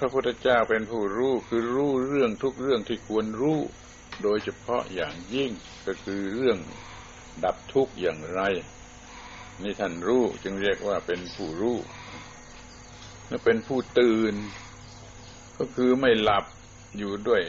[0.00, 3.58] พระพุทธเจ้าเป็นผู้รู้คือรู้เรื่องทุกเรื่องที่ควรรู้
[4.22, 5.50] โดยเฉพาะอย่างยิ่ง
[5.86, 6.58] ก็คือเรื่อง
[7.44, 8.40] ดับทุกข์อย่างไร
[9.62, 11.78] นี่ท่านรู้จึงเรียกว่าเป็นผู้รู้
[13.28, 14.34] และเป็นผู้ตื่น
[15.58, 16.44] ก็คือไม่หลับ
[16.98, 17.42] อยู่ด้วย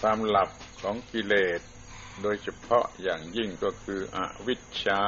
[0.00, 0.50] ความหลับ
[0.82, 1.60] ของกิเลส
[2.22, 5.02] โดยเฉพาะอย่างยิ่งก็คืออวิชชา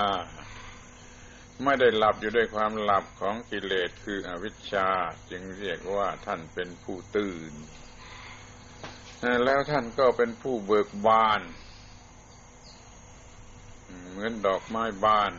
[1.65, 4.89] ไม่ได้หลับอยู่ด้วยความหลับของกิเลสคืออวิชชา
[5.31, 7.53] จึงเรียกว่าท่านเป็นผู้ตื่น
[9.45, 11.41] แล้วท่านก็เป็นผู้เบิกบาน
[14.11, 15.33] เหมือนดอกไม้บาน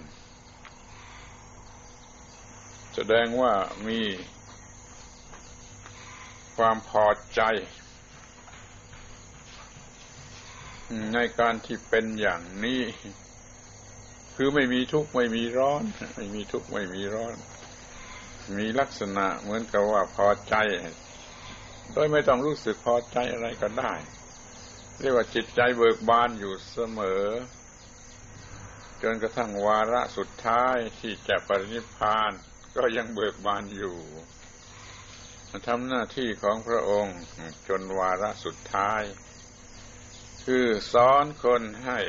[2.95, 3.53] แสดงว่า
[3.87, 4.01] มี
[6.57, 7.41] ความพอใจ
[11.13, 12.81] ในการที่เป็นอย่างนี้
[14.39, 15.83] คือไม่มีทุกข์ไม่มีร้อน
[16.15, 17.35] ไม่มีทุกข์ไม่มีร้อน
[18.57, 20.55] มีลักษณะเหมือนกับว่าพอใจ
[21.93, 23.93] โดยไม่ต้องรู้สึกพอใจอะไรก็ได้
[24.99, 27.25] เรียกว่าจิตใจเบิกบานอยู่เสมอ
[29.03, 32.31] จนกระทั่งวาระสุดท้ายที่จะปรินิพาน
[32.77, 33.97] ก็ยังเบิกบานอยู่
[35.67, 37.17] ทำหน้าที่ของพระองค์
[37.67, 39.01] จนวาระสุดท้าย
[40.45, 41.99] คือสอนคนให้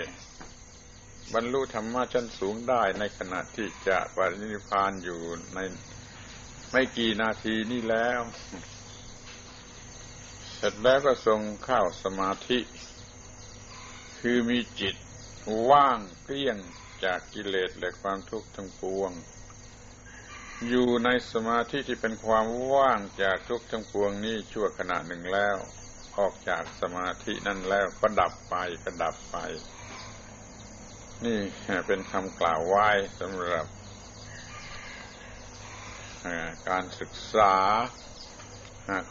[1.34, 5.20] บรรลุธรรมะชั้นสูงได้ในขณะที่จะปรินิพานอยู่
[5.54, 5.58] ใน
[6.70, 8.20] ไม่กี่นาทีนี้แล้ว
[10.56, 12.58] เสร็จแล้วก็ทรงเข้าสมาธิ
[14.20, 14.94] คือมีจิต
[15.70, 16.56] ว่างเกลี้ยง
[17.04, 19.10] จากกิเลสและความทุกข์ทั้งปวง
[20.68, 25.56] อยู่ในสมาธิที่เป็นความว่างจากทุกข์ทั้งปวงนี้ชั่วขณะหนึ่งแล้ว
[26.18, 29.36] ออกจากสมาธินั่นแล้วก็ดับไปก็ดับไป
[31.26, 31.40] นี่
[31.86, 32.88] เป็นคำกล่าวไว้
[33.20, 33.66] สำหรับ
[36.68, 37.54] การศึกษา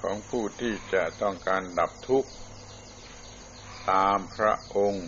[0.02, 2.32] ของผู้ที่จะต้องการดับทุกข์
[3.92, 5.08] ตามพระองค์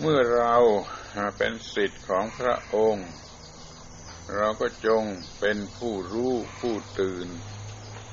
[0.00, 0.56] เมื่อเรา
[1.38, 3.08] เป็นสิทธิ์ของพระองค์
[4.36, 5.02] เราก็จง
[5.40, 7.28] เป็นผู้รู้ผู้ตื่น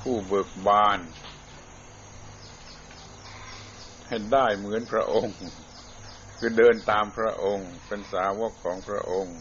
[0.02, 0.98] ผู้เบิกบาน
[4.06, 5.36] ให้ได้เหมือนพระองค์
[6.44, 9.38] คือเดินตามพระองค์ เป็นสาวกของพระองค์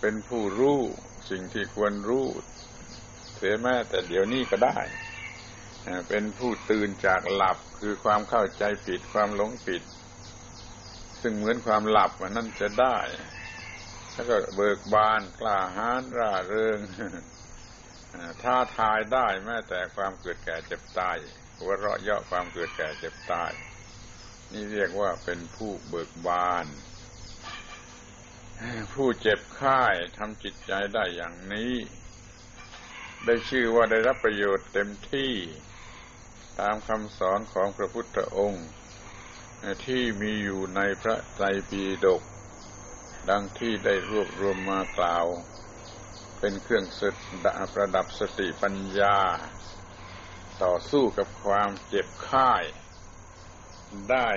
[0.00, 0.80] เป็นผู้รู้
[1.30, 2.26] สิ่งที่ควรรู้
[3.36, 4.78] เสียแม้แต่เดี๋ยวนี้ก็ได้
[6.08, 9.82] เป็นผู้ตื่นจากหลับคือความเข้าใจผิดความหลงผิด
[11.22, 12.98] ซึ่งเหมือนความหลับนนั่นจะได้
[14.12, 16.78] แล้วก็เบิกบานกล้าหาญร่าเริง
[18.42, 21.16] ท้าทายได้แม้แต่ความเกิดแก่เจ็บตาย
[21.58, 23.52] หัวเราะเยาะความเกิดแก่เจ็บตาย
[24.52, 26.66] นี่เรียกว่าเป็นผู้เบิกบาน
[28.94, 29.82] ผู้เจ็บไข้
[30.16, 31.74] ทำจิตใจได้อย่างนี้
[33.24, 35.32] ได้ชื่อว่าได้รับประโยชน์เต็มที่
[36.60, 38.66] ตามคำสอนของพระพุทธองค์
[39.86, 42.22] ที่มีอยู่ในพระไตรปิฎก
[43.30, 45.26] ดังที่ได้รวบรวมมากล่าว
[46.40, 47.14] เป็นเครื่องสด
[47.74, 49.18] ประดับสติปัญญา
[50.62, 52.64] ต่อสู้กับความเจ็บค่าย
[54.10, 54.28] ได้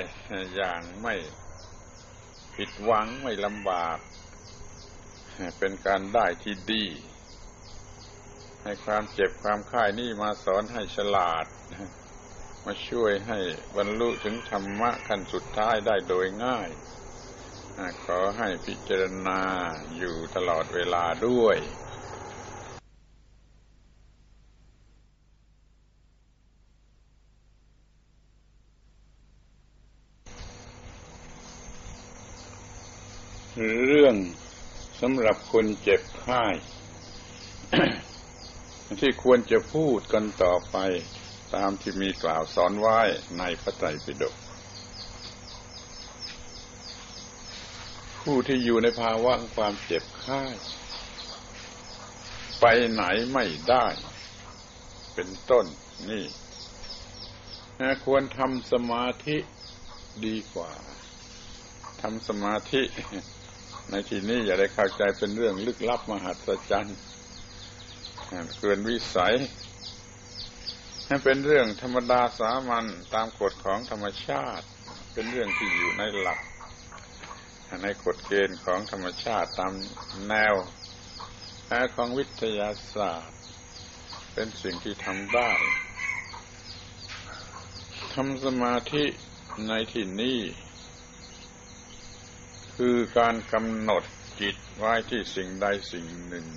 [0.56, 1.16] อย่างไม่
[2.56, 3.98] ผิดหวังไม่ลำบาก
[5.58, 6.86] เป็นการได้ที่ดี
[8.64, 11.46] ให้ความเจ็บความค่ายนี่มาสอนให้ฉลาด
[12.66, 13.40] มาช่วยให้
[13.78, 16.70] บรรลุถึงธรรมะขั้นสุดท้ายได้โดยง่าย
[18.04, 19.42] ขอให้พิจารณา
[19.98, 21.58] อยู่ตลอดเวลาด้วย
[33.58, 34.16] เรื่อง
[35.02, 36.46] สำหรับคนเจ็บไข้
[39.02, 40.78] ที่ควรจะพูดกันต่อไป
[41.56, 43.00] ตามที่มีกล่าวสอนไว้
[43.38, 44.36] ในพระไตรปิฎก
[48.22, 50.44] ผู้ที่อยู่ในภาวะความเจ็บไข้
[52.60, 53.88] ไปไหนไม่ได้
[55.14, 55.66] เป็นต้น
[56.10, 56.26] นี่
[58.06, 59.38] ควรทำสมาธิ
[60.26, 60.72] ดีกว่า
[62.02, 62.82] ทำสมาธิ
[63.90, 66.98] ในที่นี้อย่าได้เข้าใจเป็นเรื่องลึกลับมหัศจรรย์
[68.60, 69.36] เกินวิสัย
[71.08, 74.66] ให้เป็นเรื่องธรรมดาสามัญตามกฎของธรรมชาติ
[75.14, 76.40] เป็นเรื่องที่อยู่ในหลัก
[77.84, 79.74] ในกฎเกณฑ์ของธรรมชาติตาม
[80.28, 80.54] แนว
[81.68, 83.38] แของวิทยาศาสตร์
[84.34, 85.52] เป็นสิ่งที่ทำได้
[88.14, 89.06] ทำสมาธิ
[89.68, 90.38] ในที่นี้
[92.86, 94.04] คือการกำหนด
[94.42, 96.48] จิตไว้ที่สิ่งใดสิ่งหนึ่ง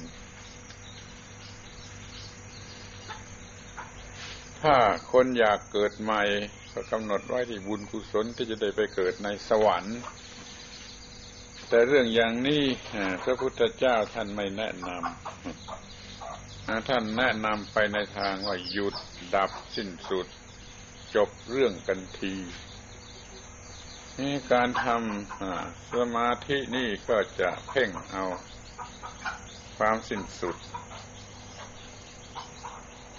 [4.63, 4.77] ถ้า
[5.13, 6.23] คนอยากเกิดใหม่
[6.73, 9.99] ก็กำหนดไว้ที่บุญกุศลที่จะได้ไปเกิดในสวรรค์
[11.69, 12.63] แต่เรื่องอย่างนี้
[13.25, 18.95] พระพุทธเจ้าท่านไม่แนะนำท่านแนะนำไปในทางว่าหยุด
[19.35, 20.27] ดับสิ้นสุด
[21.15, 22.35] จบเรื่องกันที
[24.21, 28.25] นี่การทำสมาธินี่ก็จะเพ่งเอา
[29.77, 30.57] ความสิ้นสุด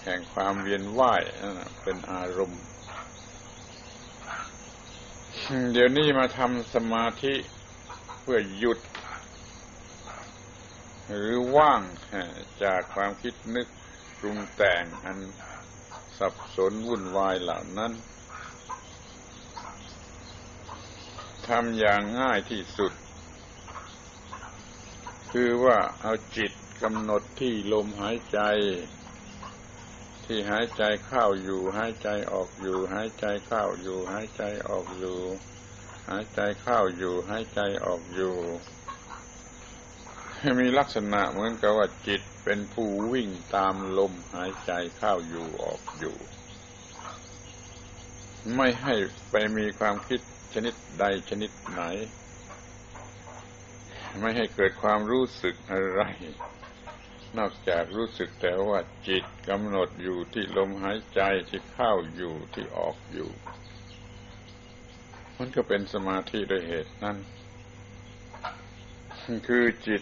[0.03, 1.23] แห่งความเวียนว่าย
[1.81, 2.63] เป็นอารมณ์
[5.71, 7.33] เดี๋ยวนี้มาทำสมาธิ
[8.21, 8.79] เพื่อหยุด
[11.17, 11.81] หรือว่าง
[12.63, 13.67] จากความคิดนึก
[14.19, 15.17] ปรุงแต่งอัน
[16.17, 17.91] สับสนวุ่นวายเหล่านั้น
[21.49, 22.93] ทำอย่างง่ายที่สุด
[25.31, 28.39] คือว่าเอาจิตกำหนดที่ลมหายใจ
[30.25, 35.19] ที่หายใจเข้าอยู่ หายใจออกอยู่ หายใจเข้าอยู่ หายใจออกอยู่
[36.09, 38.35] หายใจเข้าอยู่ หายใจออกอยู่
[40.59, 46.15] มีลักษณะเหมือนกับว่าจิตเป็นผู้วิ่งตามลมหายใจเข้าอยู่ออกอยู่
[48.55, 48.93] ไม่ให้
[49.31, 50.19] ไปมีความคิด
[50.55, 51.81] ชนิดใดชนิดไหน
[54.19, 56.01] ไม่ให้เกิดความรู้สึกอะไร
[57.37, 63.29] นอกจากรู้สึกแต่ว่าจิตกำหนดอยู่ที่ลมหายใจที่เข้าอยู่ที่ออกอยู่
[65.37, 67.17] มันก็เป็นสมาธิโดยเหตุนั้น
[69.47, 70.01] คือจิต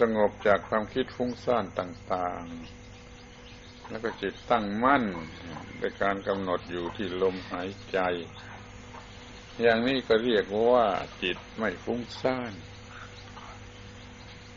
[0.00, 2.44] สงบจากความคิดฟุ้งซ่านต่าง
[3.16, 5.04] ๆ แล้วก็จิตตั้งมั่น
[5.78, 7.98] ในการกำหนดอยู่ที่ลมหายใจ
[9.62, 10.86] อย่างนี้ก็เรียกว่า
[11.22, 12.52] จิตไม่ฟุ้งซ่าน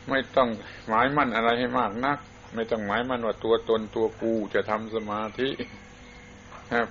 [0.09, 0.49] ไม่ต้อง
[0.87, 2.19] หมายมั่นอะไรให้มากนัก
[2.55, 5.49] ไม่ต้องหมายมั่นว่าตัวตนตัวกูจะทำสมาธิ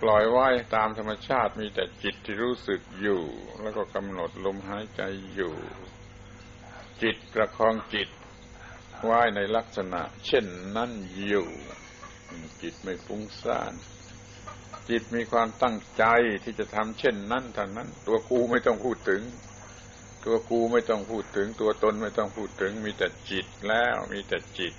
[0.02, 3.22] ปล่อยไว้ตามธรรมชาติมีแต่จิตที่รู้สึกอยู่
[3.62, 5.02] แล้วก็กำหนดลมหายใจ
[5.34, 5.54] อยู่
[7.02, 8.08] จิตประคองจิต
[9.04, 10.46] ไว้ในลักษณะ เช่น
[10.76, 10.90] นั้น
[11.26, 11.48] อยู่
[12.62, 13.72] จิตไม่ฟุ้งซ่าน
[14.88, 16.04] จิตมีความตั้งใจ
[16.44, 19.22] ที่จะทำเช่นนั้นท่านั้น ตัวกูไม่ต้องพูดถึง
[20.24, 24.74] ตัวกูไม่ต้องพูดถึง ตัวตนไม่ต้องพูดถึง มีแต่จิตแล้ว มีแต่จิต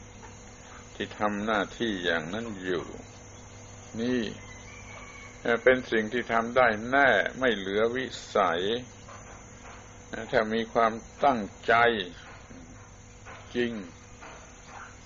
[0.95, 2.85] ที่ทำหน้าที่อย่างนั้นอยู่
[4.01, 4.21] นี่
[5.63, 8.61] เป็นสิ่งที่ทำได้แน่ไม่เหลือวิสัย
[10.31, 10.93] ถ้ามีความ
[11.25, 11.73] ตั้งใจ
[13.55, 13.71] จริง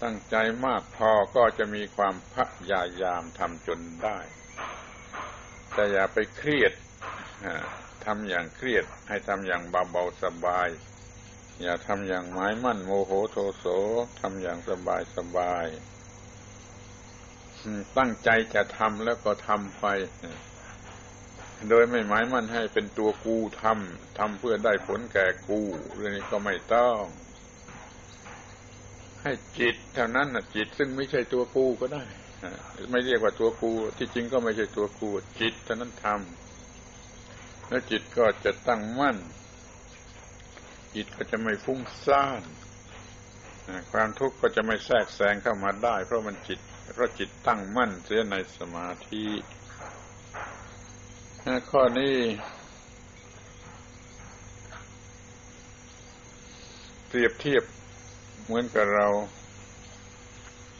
[0.03, 0.35] ตั้งใจ
[0.65, 2.35] มากพอก็จะมีความพ
[2.71, 4.19] ยายามทำจนได้
[5.79, 6.73] แต่อย่าไปเครียด
[8.05, 10.69] ทำอย่างเครียด ให้ทำอย่างเบาๆสบาย
[11.61, 13.65] อย่าทำอย่างไม้มั่นโมโหโทโส
[14.21, 15.65] ทำอย่างสบายสบาย
[17.97, 19.85] ตั้งใจจะทำแล้วก็ทำไป
[21.69, 25.59] โดยไม่หมายมั่นให้เป็นตัวกูทำทำเพื่อได้ผลแก่กู
[25.95, 27.01] เรื่องนี้ก็ไม่ต้อง
[29.23, 32.03] ให้จิตเท่านั้นนะจิตซึ่งไม่ใช่ตัวกูก็ได้
[32.91, 35.09] ไม่เรียกว่าตัวกู ที่จริงก็ไม่ใช่ตัวกู
[35.39, 39.17] จิตเท่านั้นทำแล้วจิตก็จะตั้งมั่น
[40.95, 42.41] จิตก็จะไม่ฟุ้งซ่าน
[43.91, 46.59] ความทุกข์ก็จะไม่แทรกแซงเข้ามาได้ เพราะมันจิต
[46.93, 49.25] เพราะจิตตั้งมั่นเสียในสมาธิ
[51.69, 52.17] ข้อนี้
[57.07, 57.63] เปรียบเทียบ
[58.43, 59.07] เหมือนกับเรา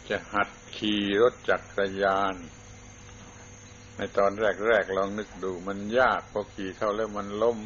[0.10, 2.36] จะหัดขี่รถจักรยาน
[3.98, 4.32] ในตอน
[4.68, 7.58] แรกๆลองนึกดูมันยากพอขี่เข้าแล้วมันล้ม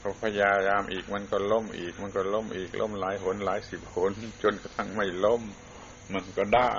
[0.00, 5.42] พอพยายามอีกมันก็ล้มอีก มันก็ล้มอีกล้มหลายหนหลายสิบหน จนกระทั่งไม่ล้ม
[6.14, 6.72] มันก็ได้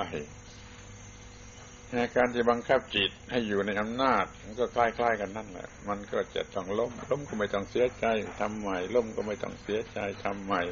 [1.92, 8.06] ในการที่บังคับจิตให้อยู่ในอำนาจ มันก็คล้ายๆกันนั่นแหละ มันก็จะต้องล้มล้มก็ไม่ต้องเสียใจ
[8.40, 10.62] ทำใหม่ล้มก็ไม่ต้องเสียใจทำใหม่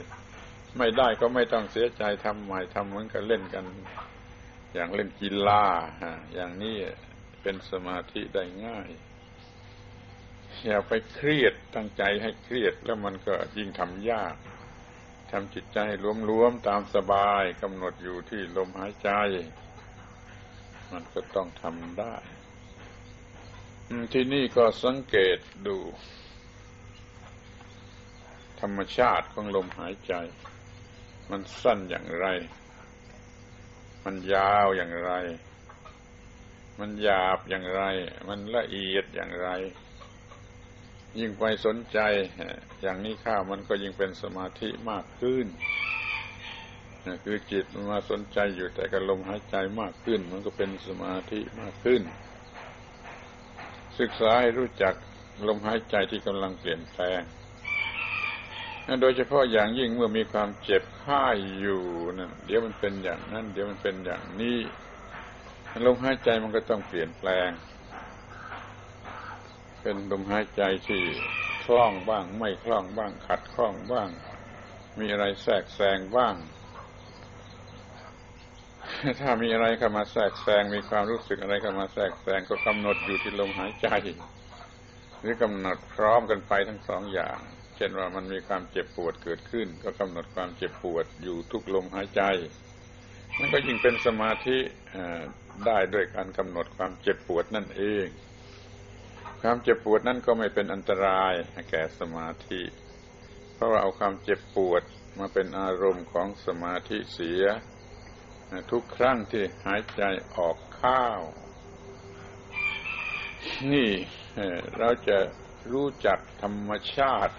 [0.79, 3.64] ไม่ได้ก็ไม่ต้องเสียใจทำใหม่ทำเหมือนกับเล่นกัน
[4.75, 5.64] อย่างเล่นกีฬา
[6.35, 6.77] อย่างนี้
[7.43, 8.89] เป็นสมาธิได้ง่าย
[10.64, 14.37] อย่าไปเครียดตั้งใจให้เครียดแล้วมันก็ยิ่งทำยาก
[15.31, 15.97] ทำจิตใจให้
[16.41, 19.11] วมๆตามสบายกำหนดอยู่ที่ลมหายใจ
[20.93, 22.16] มันก็ต้องทำได้
[24.12, 25.77] ที่นี่ก็สังเกตดู
[28.61, 30.14] ธรรมชาติของลมหายใจ
[31.31, 32.27] มันสั้นอย่างไร
[34.05, 35.12] มันยาวอย่างไร
[36.81, 37.83] มันหยาบอย่างไร
[38.29, 39.49] มันละเอียดอย่างไร
[41.18, 41.99] ยิ่งไปสนใจ
[42.83, 45.47] อย่างนี้ข้ามันก็ยิ่งเป็นสมาธิมากขึ้น
[47.25, 52.03] คือจิตมันมาสนใจอยู่แต่กับลมหายใจมากขึ้น มันก็เป็นสมาธิมากขึ้น
[53.99, 54.95] ศึกษาให้รู้จัก
[55.49, 57.23] ลมหายใจที่กำลังเปลี่ยนแปลง
[59.01, 61.24] โดยเฉพาะอย่างยิ่งเมื่อมีความเจ็บไข้
[61.61, 61.83] อยู่
[62.18, 64.59] นั่นเดี๋ยวมันเป็นอย่างนั้น เดี๋ยวมันเป็นอย่างนี้
[65.87, 67.51] ลมหายใจมันก็ต้องเปลี่ยนแปลง
[69.83, 71.03] เป็นลมหายใจที่
[71.64, 74.09] คล่องบ้าง ไม่คล่องบ้าง ขัดคล่องบ้าง
[74.99, 76.35] มีอะไรแทรกแซงบ้าง
[79.20, 83.89] ถ้ามีอะไรเข้ามาแทรกแซงมีความรู้สึกอะไรเข้ามาแทรกแซงก็กำหนดอยู่ที่ลมหายใจ
[85.20, 87.39] หรือกำหนดพร้อมกันไปทั้งสองอย่าง
[87.83, 92.22] ช่นว่ามันมีความเจ็บปวดเกิดขึ้น ก็กำหนดความเจ็บปวดอยู่ทุกลมหายใจ
[93.39, 94.59] มันก็ยิ่งเป็นสมาธิ
[95.66, 98.07] ได้ด้วยการกำหนดความเจ็บปวดนั่นเอง
[99.43, 101.33] ความเจ็บปวดนั่นก็ไม่เป็นอันตราย
[101.70, 102.62] แก่สมาธิ
[103.55, 104.83] เพราะว่าเอาความเจ็บปวด
[105.18, 107.45] มาเป็นอารมณ์ของสมาธิเสีย
[108.70, 110.03] ทุกครั้งที่หายใจ
[110.37, 111.20] ออกข้าว
[113.72, 113.91] นี่
[114.78, 115.18] เราจะ
[115.71, 117.37] รู้จักธรรมชาติ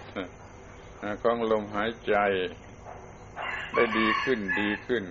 [1.22, 2.16] ของลมหายใจ
[3.74, 5.04] ได้ดีขึ้นดีขึ้น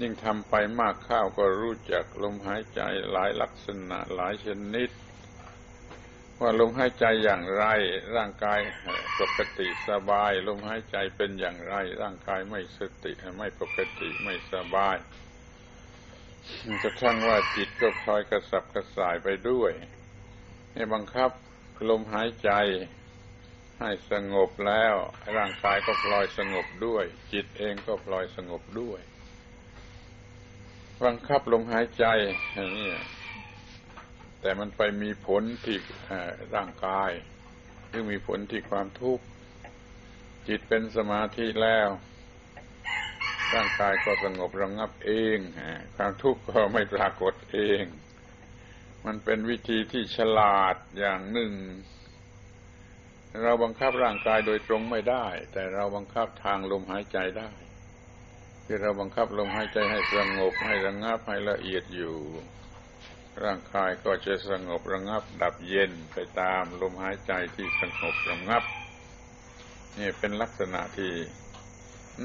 [0.00, 4.90] ยิ่งทำไปมากข้าวก็รู้จักลมหายใจหลายลักษณะหลายชนิด
[6.40, 7.64] ว่าลมหายใจอย่างไร
[8.16, 8.60] ร่างกาย
[9.20, 14.96] ปกติสบาย ลมหายใจเป็นอย่างไร ร่างกายไม่สติไม่ปกติไม่สบาย
[16.82, 19.70] กระทั่งว่าจิตก็พลอยกระสับกระส่ายไปด้วย
[20.74, 21.30] ให้บังคับ
[21.90, 22.50] ลมหายใจ
[23.80, 24.94] ให้สงบแล้ว
[25.36, 29.00] ร่างกายก็พลอยสงบด้วย จิตเองก็พลอยสงบด้วย
[31.04, 32.04] บังคับลมหายใจ
[32.78, 32.92] นี่
[34.40, 35.78] แต่มันไปมีผลที่
[36.54, 37.10] ร่างกาย
[37.88, 39.24] หรือมีผลที่ความทุกข์
[40.48, 41.88] จิตเป็นสมาธิแล้ว
[43.54, 45.38] ร่างกายก็สงบระงับเอง
[45.96, 47.82] ความทุกข์ก็ไม่ปรากฏเอง
[49.06, 51.52] มันเป็นวิธีที่ฉลาดอย่างหนึ่ง
[53.42, 57.50] เราบังคับร่างกายโดยตรงไม่ได้ แต่เราบังคับทางลมหายใจได้
[58.64, 62.16] คือเราบังคับลมหายใจให้สงบให้ระงับให้ละเอียดอยู่
[63.44, 68.62] ร่างกายก็จะสงบระงับ ดับเย็นไปตามลมหายใจที่สงบระงับ
[69.98, 71.12] นี่เป็นลักษณะที่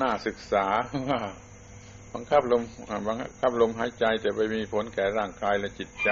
[0.02, 0.66] น่าศึกษา
[1.10, 1.22] ว่า
[2.14, 2.64] บังคับลม
[3.08, 6.10] บังคับลมหายใจจะไปมีผลแก่ร่างกายและจิตใจ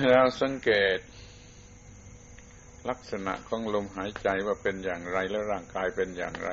[0.00, 0.98] เราสังเกต
[2.88, 6.50] ลักษณะของลมหายใจว่าเป็นอย่างไรและร่างกายเป็นอย่างไร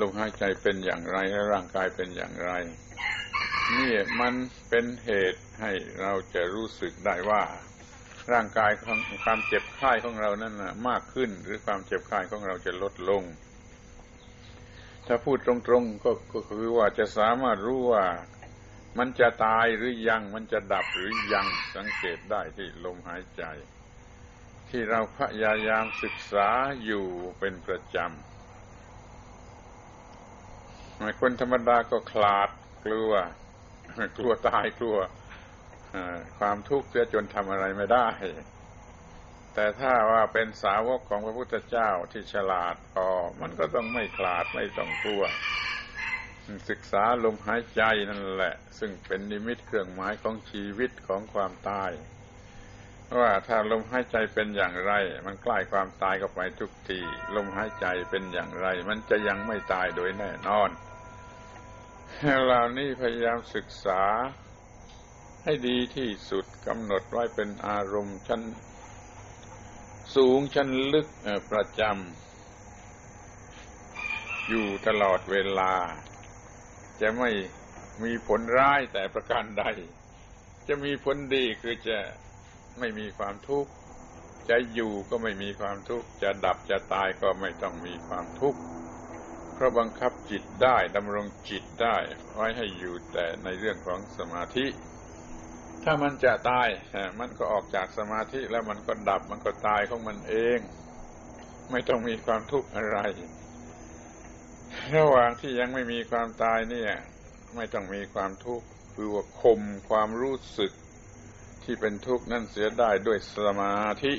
[0.00, 2.52] ลมหายใจเป็นอย่างไรและร่างกายเป็นอย่างไร
[3.76, 4.34] นี่มัน
[4.68, 7.42] เป็นเหตุให้เราจะรู้สึกได้ว่า
[8.32, 13.22] ร่างกายของความเจ็บไข้ของเรานั้นนะมากขึ้นหรือความเจ็บไข้ของเราจะลดลง
[15.06, 18.04] ถ้าพูดตรงๆก็ก็คือว่าจะสามารถรู้ว่า
[18.98, 23.42] มันจะตายหรือยัง มันจะดับหรือยังสังเกตได้ที่ลมหายใจ
[24.70, 26.48] ที่เราพยายามศึกษา
[26.84, 27.06] อยู่
[27.38, 28.08] เป็นประจำ
[31.20, 32.48] คนธรรมดาก็คลาด
[32.84, 33.12] กลัว
[34.18, 34.98] กลัวตายกลัว
[36.38, 38.08] ความทุกข์เสียจนทำอะไรไม่ได้
[39.54, 43.06] แต่ถ้าว่าเป็นสาวกของพระพุทธเจ้าที่ฉลาดพอ
[43.40, 45.22] มันก็ต้องไม่ขลาดไม่ต้องกลัว
[46.68, 51.90] ศึกษาลมหายใจนั่นแหละ ซึ่งเป็นนิมิตเครื่องหมายของชีวิตของความตาย
[53.18, 54.92] ว่าถ้าลมหายใจเป็นอย่างไร
[55.26, 57.00] มันใกล้ความตายก็ไปทุกที
[57.36, 60.70] ลมหายใจเป็นอย่างไร มันจะยังไม่ตายโดยแน่นอน
[62.46, 64.02] เรานี่พยายามศึกษา
[65.44, 68.42] ให้ดีที่สุดกำหนดไว้เป็นอารมณ์ชั้น
[70.14, 71.08] สูงชั้นลึก
[71.50, 75.72] ประจำอยู่ตลอดเวลา
[77.00, 77.30] จะไม่
[78.04, 79.64] มีผลร้ายแต่ประการใด
[80.68, 81.98] จะมีผลดีคือจะ
[82.78, 83.70] ไม่มีความทุกข์
[84.48, 88.60] จะอยู่ก็ไม่มีความทุกข์จะดับจะตายก็ไม่ต้องมีความทุกข์
[89.54, 91.96] เพราะบังคับจิตได้ดำรงจิตได้
[92.32, 94.66] ไว้ให้อยู่แต่ในเรื่องของสมาธิ
[95.84, 96.68] ถ้ามันจะตาย
[97.20, 100.58] มันก็ออกจากสมาธิแล้วมันก็ดับมันก็ตายของมันเอง
[101.70, 102.98] ไม่ต้องมีความทุกข์อะไร
[104.96, 106.92] ระหว่างที่ยังไม่มีความตายเนี่ย
[107.56, 110.72] ไม่ต้องมีความทุกข์คือว่าข่มความรู้สึก
[111.62, 114.14] ที่เป็นทุกข์นั่นเสียได้ด้วยสมาธิ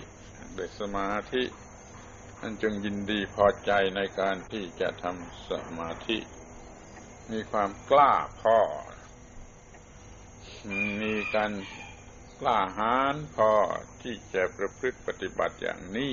[0.58, 1.44] ด้วยสมาธิ
[2.42, 6.18] นั่นจึงยินดีพอใจในการที่จะทำสมาธิ
[7.32, 8.58] มีความกล้าพอ
[11.02, 11.52] มีการ
[12.40, 13.52] กล้าหาญพอ
[14.02, 16.12] ที่จะประพฤติปฏิบัติอย่างนี้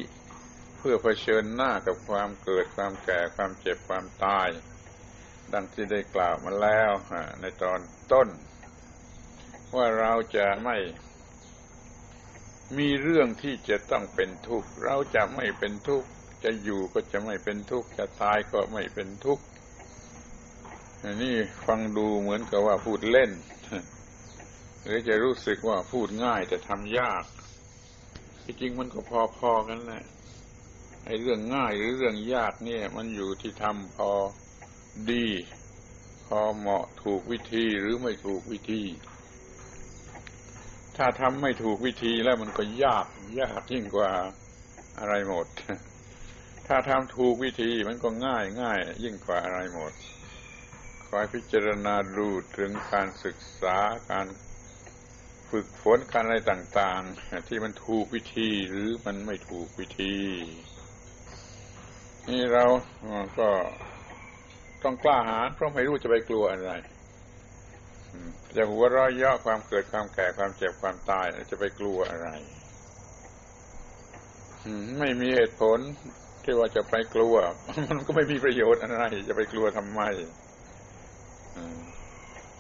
[0.79, 4.49] เพื่อเผชิญหน้ากับความเกิดความแก่ความเจ็บความตาย
[5.53, 6.91] ดังที่ได้กล่าวมาแล้ว
[7.41, 7.81] ในตอน
[8.13, 8.29] ต้น
[9.75, 10.77] ว่าเราจะไม่
[12.79, 16.09] มีเรื่องที่จะต้องเป็นทุกข์เราจะไม่เป็นทุกข์
[16.45, 19.45] จะอยู่ก็จะไม่เป็นทุกข์จะตายก็ไม่เป็นทุกข์
[21.23, 23.31] นี่ฟังดูเหมือนกับว่าพูดเล่น
[24.85, 27.25] หรือจะรู้สึกว่าพูดง่ายแต่ทำยาก
[28.45, 29.01] ที่จริงมันก็
[29.39, 30.05] พอๆกันแหละ
[31.05, 34.11] ไอ้เรื่องง่ายหรือเรื่องยากเนี่ย มันอยู่ที่ทำพอ
[35.11, 35.27] ดี
[36.27, 38.83] พอเหมาะถูกวิธีหรือไม่ถูกวิธี
[40.97, 43.07] ถ้าทำไม่ถูกวิธีแล้วมันก็ยาก
[43.41, 44.11] ยากยิ่งกว่า
[44.99, 45.47] อะไรหมด
[46.67, 49.93] ถ้าทำถูกวิธีมันก็ง่ายง่ายยิ่งกว่าอะไรหมด
[51.07, 53.77] คอยพิจารณาดูถึงการศึกษา
[54.11, 54.27] การ
[55.51, 60.15] ฝึกฝนการอะไรต่าง ๆ ที่มันถูกวิธีหรือมันไม่ถูกวิธี
[62.31, 62.65] นี่เรา
[63.39, 63.49] ก็
[64.83, 66.73] ต้องกล้าหาญเพราะไม่รู้จะไปกลัวอะไร
[68.57, 72.29] จะหัวราะเยาะความเกิดความแก่ความเจ็บความตายจะไปกลัวอะไร
[74.99, 75.79] ไม่มีเหตุผล
[76.43, 77.35] ที่ว่าจะไปกลัว
[77.89, 80.01] มันก็ไม่มีประโยชน์อะไร จะไปกลัวทำไม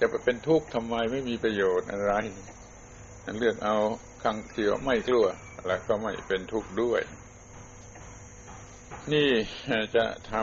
[0.00, 2.12] จะไปเป็นทุกข์ทำไมไม่มีประโยชน์อะไร
[3.38, 3.76] เลือกเอา
[4.22, 5.26] คังเที่ยวไม่กลัว
[5.66, 7.00] แล้วก็ไม่เป็นทุกข์ด้วย
[9.12, 9.30] นี่
[9.96, 10.34] จะท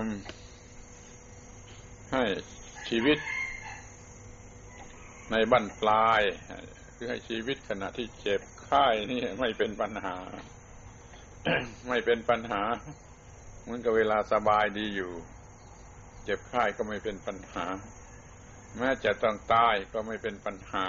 [0.75, 2.23] ำให้
[2.89, 3.17] ชีวิต
[5.31, 6.21] ในบั้นปลาย
[6.95, 10.17] คือให้ชีวิตขณะที่เจ็บไข้นี่ไม่เป็นปัญหา
[11.89, 12.63] ไม่เป็นปัญหา
[13.61, 15.13] เหมือนกับเวลาสบายดีอยู่
[16.23, 17.65] เจ็บไข้ก็ไม่เป็นปัญหา
[18.77, 20.87] แม้จะต้องตายก็ไม่เป็นปัญหา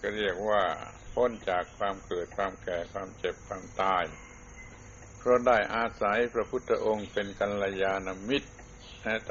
[0.00, 0.62] ก็เรียกว่า
[1.14, 4.04] พ้นจากความเกิดความแก่ความเจ็บความตาย
[5.18, 8.50] เพราะได้อาศัยพระพุทธองค์เป็นกัลยาณมิตร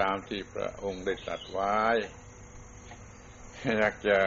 [0.01, 1.77] ตามที่พระองค์ได้ตรัสไว้
[3.77, 4.17] อยากจะ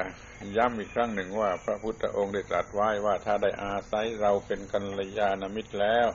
[0.57, 6.09] ย้ำอีกครั้งหนึ่งว่า พระพุทธองค์ได้ตรัสไว้ว่าถ้าได้อาศัยเราเป็นกัลยาณมิตรแล้ว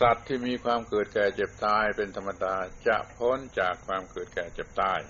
[0.00, 5.00] สัตว์ที่มีความเกิดแก่เจ็บตายเป็นธรรมดาจะพ้นจากความเกิดแก่เจ็บตาย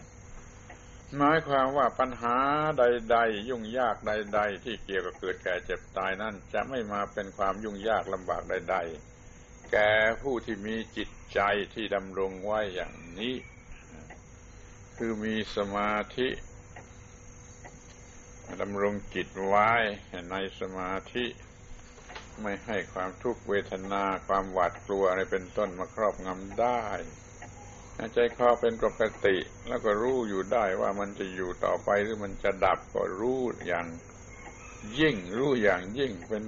[1.17, 2.39] หมายความว่าปัญหา
[2.79, 9.10] ใด ๆ ยุ่งยากใด ๆ ที่เกี่ยวกับเกิดแก่เจ็บตายนั่นจะไม่มาเป็นความยุ่งยากลำบากใด ๆ
[9.71, 9.91] แก่
[10.23, 11.41] ผู้ที่มีจิตใจ
[11.75, 13.35] ที่ดำรงไว้อย่างนี้
[14.97, 16.29] คือมีสมาธิ
[18.61, 19.71] ดำรงจิตไว้
[20.31, 21.27] ในสมาธิ
[22.43, 26.83] ไม่ให้ความทุกข์เวทนาความหวาดกลัวอะไรเป็นต้นมาครอบงำได้
[28.15, 29.37] ใจคอเป็นปกติ
[29.69, 33.87] แล้วก็รู้อยู่ได้ว่ามันจะอยู่ต่อไปหรือมันจะดับก็รู้อย่าง
[34.99, 36.43] ยิ่งรู้อย่างยิ่งเป็น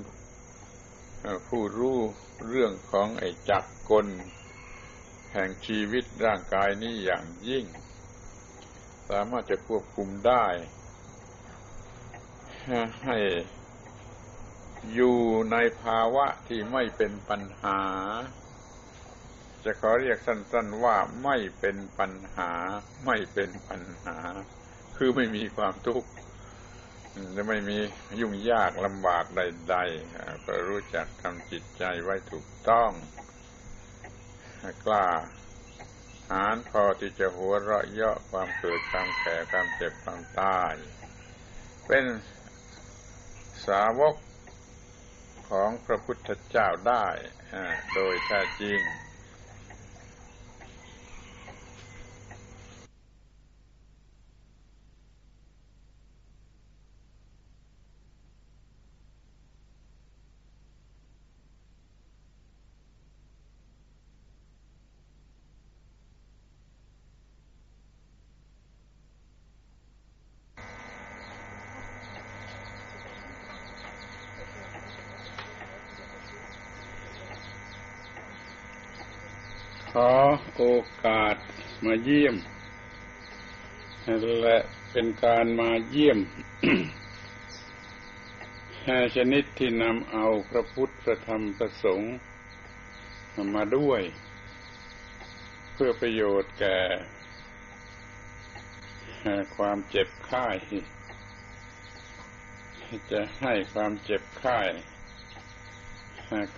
[1.49, 1.99] ผู้รู้
[2.49, 4.07] เรื่องของไอ้จักรกล
[5.33, 7.65] แห่งชีวิตร่างกายนี้อย่างยิ่ง
[9.09, 10.47] สามารถจะควบคุมได้
[13.05, 13.19] ให้
[14.95, 15.19] อยู่
[15.53, 17.81] ในภาวะที่ไม่เป็นปัญหา
[19.65, 22.53] จะขอเรียกสั้นๆว่าไม่เป็นปัญหา
[23.07, 24.17] ไม่เป็นปัญหา
[24.97, 26.09] คือไม่มีความทุกข์
[27.37, 27.79] จะไม่มี
[28.21, 32.91] ยุ่งยากลำบากใดๆก็รู้จักทำจิตใจไว้ถูกต้อง
[34.85, 35.09] กล้า
[36.31, 40.75] หารพอที่จะหัวเราะเยาะความเกิดความแก่ความเจ็บความตาย
[41.87, 42.05] เป็น
[43.67, 44.15] สาวก
[45.49, 47.07] ของพระพุทธเจ้าได้
[47.95, 48.81] โดยแท้จริง
[79.97, 80.11] ขอ
[80.65, 80.75] โอ
[81.07, 81.37] กาส
[81.85, 82.37] มาเยี่ยม
[84.43, 84.59] และ
[84.93, 86.19] เป็นการมาเยี่ยม
[89.17, 92.15] ชนิดที่นำเอาพระพุทธพระธรรมพระสงฆ์
[93.55, 94.03] มาด้วย
[95.73, 96.79] เพื่อประโยชน์แก่
[99.57, 100.49] ความเจ็บไข้
[103.11, 104.61] จะให้ความเจ็บไข้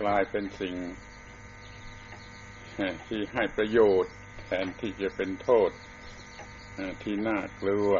[0.01, 0.75] กลายเป็นสิ่ง
[3.07, 4.13] ที่ให้ประโยชน์
[4.45, 5.69] แทนที่จะเป็นโทษ
[7.03, 7.91] ที่น่ากลัว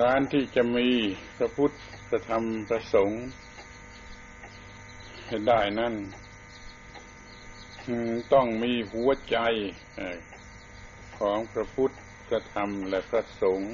[0.00, 0.88] การที่จะมี
[1.36, 1.74] พระพุทธ
[2.08, 3.24] พระธรรมพระสงฆ์
[5.26, 5.94] ให้ได้นั่น
[8.32, 9.38] ต้องมีหัวใจ
[11.18, 11.94] ของพระพุทธ
[12.28, 13.72] พระธรรมและพระสงฆ์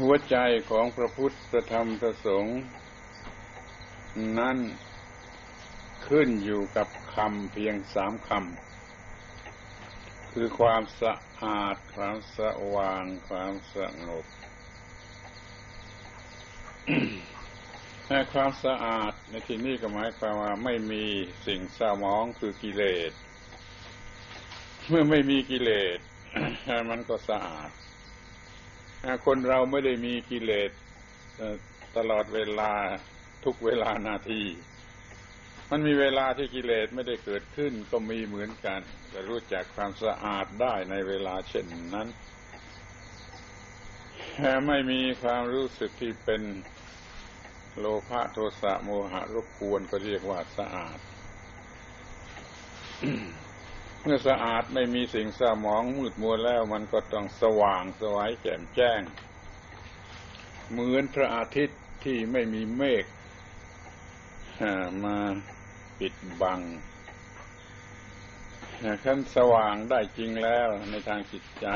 [0.00, 0.36] หัวใจ
[0.70, 2.56] ของพระพุทธพระธรรมพระสงฆ์
[4.38, 4.58] นั้น
[6.06, 12.38] ขึ้นอยู่กับคำเพียงสามคำ คือความสะอาด ความส
[12.74, 14.24] ว่าง ความสงบ
[18.32, 21.04] ความสะอาดในที่นี้ก็หมายความว่าไม่มี
[21.46, 23.12] สิ่งเศร้ามองคือกิเลส
[24.88, 25.98] เมื่อไม่มีกิเลส
[26.90, 27.70] มันก็สะอาด
[29.26, 30.70] คนเราไม่ได้มีกิเลส
[31.96, 32.72] ตลอดเวลา
[33.44, 34.42] ทุกเวลานาที
[35.70, 38.80] มันมีเวลาที่กิเลสไม่ได้เกิดขึ้นก็มีเหมือนกัน
[39.12, 42.08] จะรู้จักความสะอาดได้ในเวลาเช่นนั้น
[44.36, 46.42] แต่ไม่มีความรู้สึกที่เป็น
[47.78, 50.98] โลภะโทสะโมหะรบกวนก็เรียกว่าสะอาด
[54.02, 59.00] เมื่อสะอาดไม่มีสิ่งสมองมืดมัวแล้วมันก็ต้องสว่างสวายแจ่มแจ้ง
[60.70, 63.04] เหมือนพระอาทิตย์ที่ไม่มีเมฆ
[65.04, 65.16] มา
[65.98, 66.60] ปิดบัง
[69.04, 71.66] ขั้นสว่างได้จริงแล้วในทางจิตใจ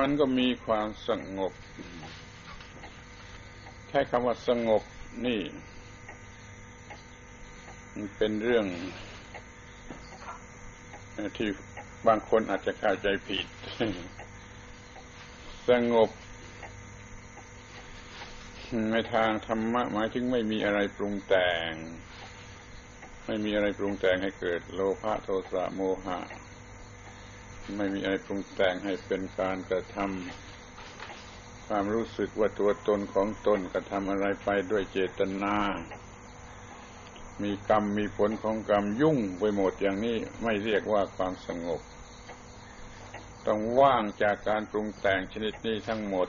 [0.00, 1.52] มันก็มีความสงบ
[3.88, 4.82] แค่คำว่าสงบ
[5.26, 5.40] นี่
[7.94, 8.66] มันเป็นเรื่อง
[11.36, 11.48] ที่
[12.06, 13.46] บางคนอาจจะเข้าใจผิด
[15.68, 16.10] สงบ
[18.92, 21.72] ในทางธรรมะหมายถึงไม่มีอะไรปรุงแต่ง
[23.26, 26.18] ไม่มีอะไรปรุงแต่งให้เกิดโลภะโทสะโมหะ
[27.76, 35.56] ไม่มีอะไรปรุงแต่งให้เป็นการกระทำความรู้สึกว่าตัวตนของตนกระทำอะไรไปด้วยเจตนา
[37.42, 41.80] มีกรรมมีผลของกรรมยุ่งไปหมดอย่างนี้ไม่เรียกว่าความสงบ
[43.46, 46.28] ต้องว่างจากการปรุงแต่งชนิดนี้ทั้งหมด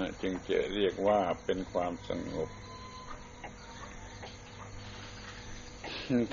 [0.00, 2.48] นะจึงจะเรียกว่าเป็นความสงบ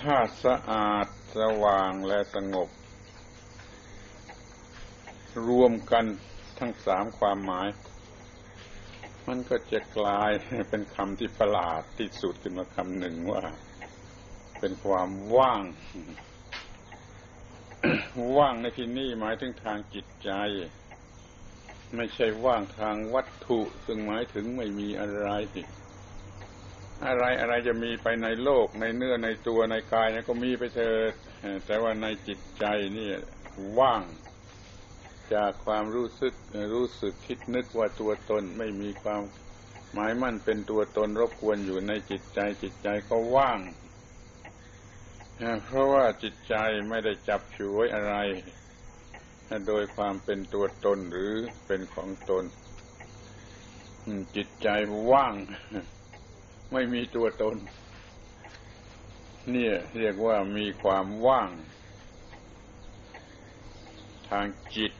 [0.03, 2.69] ถ้าสะอาดสว่างและสงบ
[5.47, 6.05] รวมกัน
[6.59, 7.67] ทั้งสามความหมาย
[9.27, 10.31] มันก็จะกลาย
[10.69, 13.43] เป็นคำที่ประหลาดที่สุดขึ้นมาคำหนึ่งว่า
[14.59, 15.63] เป็นความว่าง
[18.37, 20.31] ว่างในที่นี้หมายถึงทางจิตใจ
[21.95, 25.29] ไม่ใช่ว่างทางวัตถุ ซึ่งหมายถึงไม่มีอะไร
[27.05, 31.11] อะไรอะไรจะมีไปในโลกในเนื้อในตัวในกายนะก็มีไปเถิด
[31.65, 32.65] แต่ว่าในจิตใจ
[32.97, 33.09] นี่
[33.79, 34.03] ว่าง
[35.33, 36.33] จากความรู้สึก
[36.73, 39.21] รู้สึกคิดนึกว่าตัวตนไม่มีความ
[39.93, 43.59] หมายมั่นเป็นตัวตนรบกวนอยู่ในจิตใจ จิตใจก็ว่าง
[45.65, 46.55] เพราะว่าจิตใจ
[46.89, 48.15] ไม่ได้จับฉวยอะไร
[49.67, 51.33] โดยความเป็นตัวตนหรือ
[51.65, 52.43] เป็นของตน
[54.35, 54.67] จิตใจ
[55.11, 55.35] ว่าง
[56.71, 57.55] ไม่มีตัวตน
[59.51, 61.49] เนี่ยเรียกว่ามีความว่าง
[64.29, 64.45] ทาง
[64.75, 64.91] จิต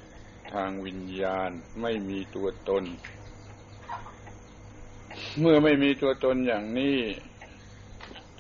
[0.54, 2.84] ทางวิญญาณไม่มีตัวตน
[5.40, 6.98] เมื่อไม่มีตัวตนอย่างนี้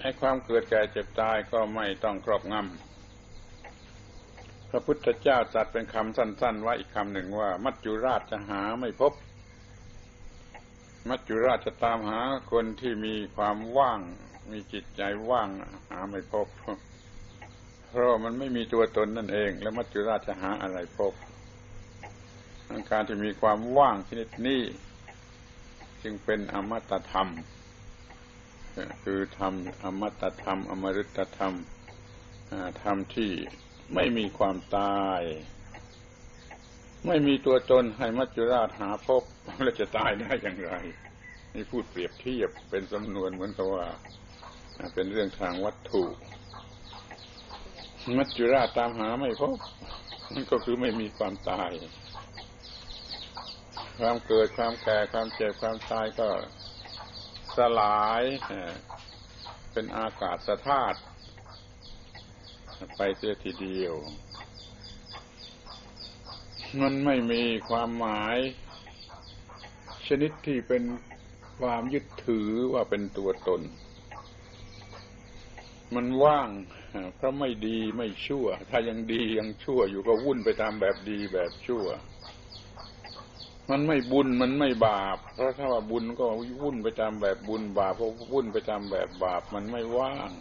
[0.01, 2.86] ให้ความเกิดแก่เจ็บตายก็ไม่ต้องครอบงำ
[4.69, 9.13] พระพุทธเจ้าจัดเป็นคำสั้น ๆ ไว้อีกคำหนึ่งว่า มัจจุราชจะหาไม่พบ
[11.09, 13.99] มัจจุราชจะตามหาคนที่มีความว่าง
[14.51, 15.49] มีจิตใจว่าง
[15.89, 16.47] หาไม่พบ
[17.89, 21.13] เพราะมันไม่มีตัวตนนั่นเอง แล้วมัจจุราชจะหาอะไรพบ
[22.91, 24.61] การที่มีความว่างชนิดนี้
[26.03, 27.29] จึงเป็นอมตะธรรม
[29.03, 29.53] คือธรรม
[29.83, 31.53] อมตะธรรม อมฤตธรรม
[32.81, 33.31] ธรรมที่
[33.95, 35.21] ไม่มีความตาย
[37.07, 39.23] ไม่มีตัวตนให้มัจจุราชหาพบ
[39.63, 40.73] แล้วจะตายได้อย่างไร
[41.53, 43.85] นี่พูดเปรียบเทียบเป็นสำนวนเหมือนกับว่า
[44.93, 46.03] เป็นเรื่องทางวัตถุ
[48.17, 49.57] มัจจุราชตามหาไม่พบ
[50.33, 51.71] มันก็คือไม่มีความตาย
[53.99, 56.27] ความเกิดความแก่ความเจ็บความตายก็
[57.57, 58.23] สลาย
[59.71, 60.99] เป็นอากาศสธาตุ
[62.97, 63.95] ไปเสียทีเดียว
[66.81, 68.37] มันไม่มีความหมาย
[70.07, 70.83] ชนิดที่เป็น
[71.59, 73.61] ความยึดถือว่าเป็นตัวตน
[75.95, 76.49] มันว่าง
[77.15, 81.85] เพราะไม่ดีไม่ชั่ว ถ้ายังดียังชั่วอยู่ก็วุ่นไปตามแบบดีแบบชั่ว
[83.71, 86.25] มันไม่บุญมันไม่บาป เพราะถ้าว่าบุญก็
[86.61, 90.31] วุ่นไปตามแบบบุญบาปก็วุ่นไปตามแบบบาป มันไม่ว่าง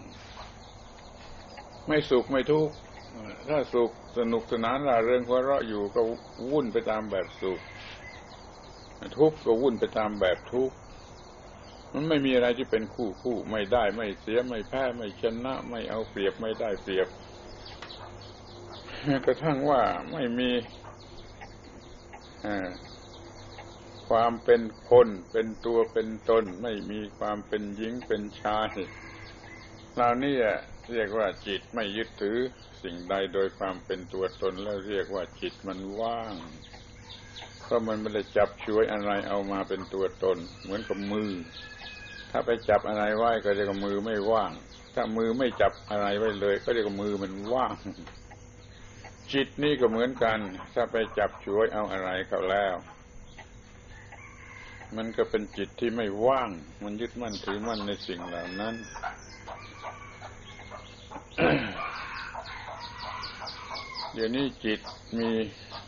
[1.86, 2.74] ไม่สุขไม่ทุกข์
[3.48, 6.00] ถ้าสุขสนุกสนานร่าเริงหัวเราะอยู่ก็
[6.50, 7.60] วุ่นไปตามแบบสุข
[9.18, 10.76] ทุกข์ก็วุ่นไปตามแบบทุกข์
[11.92, 17.08] มันไม่มีอะไรที่เป็นคู่คู่ไม่ได้ไม่เสียไม่แพ้ไม่ชนะ ไม่เอาเปรียบไม่ได้เปรียบ
[19.26, 19.82] กระทั่งว่า
[20.12, 20.50] ไม่มี
[24.08, 28.68] ความเป็นคนเป็นตัวเป็นตน ไม่มีความเป็นหญิงเป็นชาย
[29.98, 30.34] เหล่านี้
[30.92, 32.38] เรียกว่าจิตไม่ยึดถือ
[32.82, 36.34] สิ่งใดโดยความเป็นตัวตนแล้วเรียกว่าจิตมันว่าง
[37.62, 41.30] เพราะมันไม่ได้จับช่วยอะไรเอามาเป็นตัวตน เหมือนกับมือ
[42.30, 44.52] ถ้าไปจับอะไรไว้ก็เรียกว่ามือไม่ว่าง
[44.94, 47.74] ถ้ามือไม่จับอะไรไว้เลย ก็เรียกว่ามือมันว่าง
[49.32, 50.38] จิตนี่ก็เหมือนกัน
[50.74, 52.76] ถ้าไปจับช่วยเอาอะไรเขาแล้ว
[54.96, 56.50] มันก็เป็นจิตที่ไม่ว่าง
[56.84, 58.74] มันยึดมั่นถือมั่นในสิ่งเหล่านั้น
[64.12, 64.80] เดี๋ยวนี้จิต
[65.18, 65.30] มี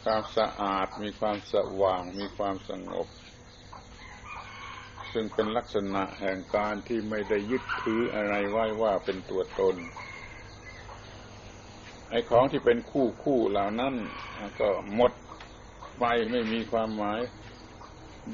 [0.03, 3.07] ความสะอาด มีความสว่าง มีความสงบ
[5.13, 9.77] ซึ่งเป็นลักษณะแห่งการที่ไม่ได้ยึดถืออะไรไว้ว่าเป็นตัวตน
[12.11, 13.95] ไอ้ของที่เป็นคู่คู่เหล่านั้น
[14.61, 15.13] ก็หมด
[15.99, 17.21] ไปไม่มีความหมาย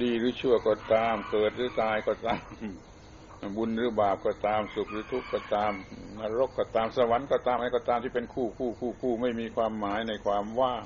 [0.03, 2.43] ดีหรือชั่วก็ตาม เกิดหรือตายก็ตาม
[3.57, 5.73] บุญหรือบาปก็ตามสุขหรือทุกข์ก็ตาม
[6.19, 10.85] นรกก็ตามสวรรค์ก็ตามอะไรก็ตามที่เป็นคู่คู่คู่คู่ไม่มีความหมายในความว่าง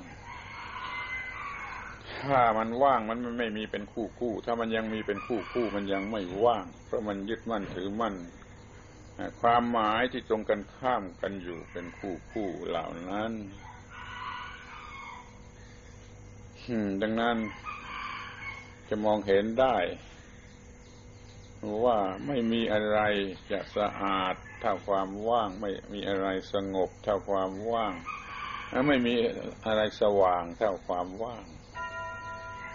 [2.22, 8.14] ถ้ามันว่างมันไม่มีเป็นคู่คู่ ถ้ามันยังมีเป็นคู่คู่มันยังไม่ว่าง เพราะมันยึดมั่นถือมั่น
[9.40, 13.32] ความหมายที่ตรงกันข้ามกันอยู่เป็นคู่คู่เหล่านั้น
[17.02, 17.36] ดังนั้น
[18.88, 19.76] จะมองเห็นได้
[21.84, 23.00] ว่าไม่มีอะไร
[23.50, 27.94] จะสะอาดเท่าความว่าง ไม่มีอะไรสงบเท่าความว่าง
[28.88, 29.14] ไม่มี
[29.66, 31.44] อะไรสว่างเท่าความว่าง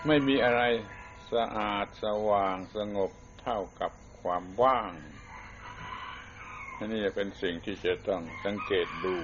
[0.07, 0.61] ไม่มีอะไร
[1.33, 3.11] สะอาดสว่างสงบ
[3.41, 4.91] เท่ากับความว่าง
[6.77, 9.15] อันี่เป็นสิ่งที่จะต้องสังเกตดู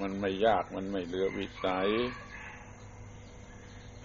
[0.00, 1.90] มันไม่ยากมันไม่เหลือวิสัย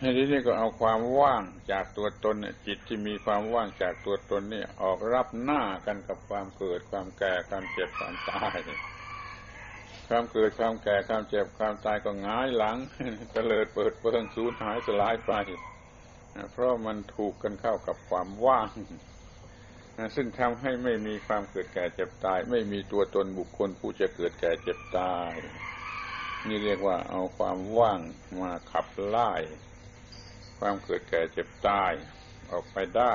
[0.03, 8.57] ทีนี้ก็เอาความว่างจากตัวตนเนี่ยจิตที่มีความว่างจากตัวตนเนี่ยออกรับหน้ากันกับความเกิดความแก่ความเจ็บความตาย
[10.07, 12.77] ความเกิดความแก่ความเจ็บความตายก็ง่ายหลัง
[13.33, 15.31] เตลิดเปิดเปิงสูญหายสลายไป
[16.51, 18.69] เพราะมันถูกกันเข้ากับความว่าง
[20.15, 25.33] ซึ่งทำให้ไม่มีความเกิดแก่เจ็บตาย ไม่มีตัวตนบุคคลผู้จะเกิดแก่เจ็บตาย
[26.47, 27.99] นี่เรียกว่าเอาความว่าง
[28.41, 29.31] มาขับไล่
[30.63, 31.91] ความเกิดแก่เจ็บตาย
[32.51, 33.13] ออกไปได้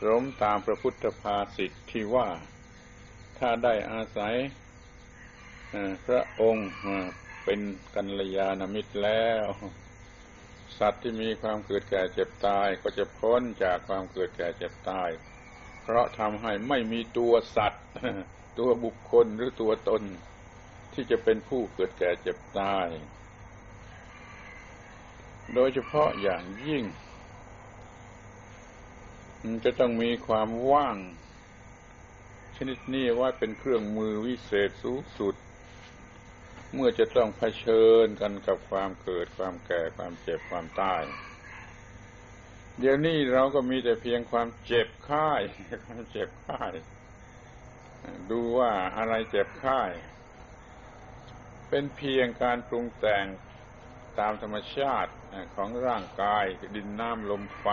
[0.00, 2.28] สมตามพระพุทธภาษิตที่ว่า
[3.38, 4.34] ถ้าได้อาศัย
[6.06, 6.68] พระองค์
[7.44, 7.60] เป็น
[7.94, 9.44] กัลยาณมิตรแล้ว
[10.78, 15.08] สัตว์ที่มีความเกิดแก่เจ็บตายก็จะพ้นจากความเกิดแก่เจ็บตาย
[15.82, 17.84] เพราะทำให้ไม่มีตัวสัตว์
[18.58, 20.02] ตัวบุคคลหรือตัวตน
[20.92, 22.86] ที่จะเป็นผู้เกิดแก่เจ็บตาย
[25.54, 26.84] โดยเฉพาะอย่างยิ่ง
[29.42, 30.96] มันจะต้องมีความว่าง
[32.56, 35.34] ชนิดนี้ว่าเป็นเครื่องมือวิเศษสูงสุด
[36.74, 41.02] เมื่อจะต้องเผชิญกันกับความเกิดความแก่ความเจ็บความตาย
[42.78, 45.30] เดี๋ยวนี้เราก็มีแต่เพียงความเจ็บไข้
[45.86, 46.64] ความเจ็บไข้
[48.30, 49.82] ดูว่าอะไรเจ็บไข้
[51.68, 53.24] เป็นเพียงการปรุงแต่ง
[54.18, 55.12] ตามธรรมชาติ
[55.54, 56.44] ของร่างกาย
[56.76, 57.66] ดินน้ำลมไฟ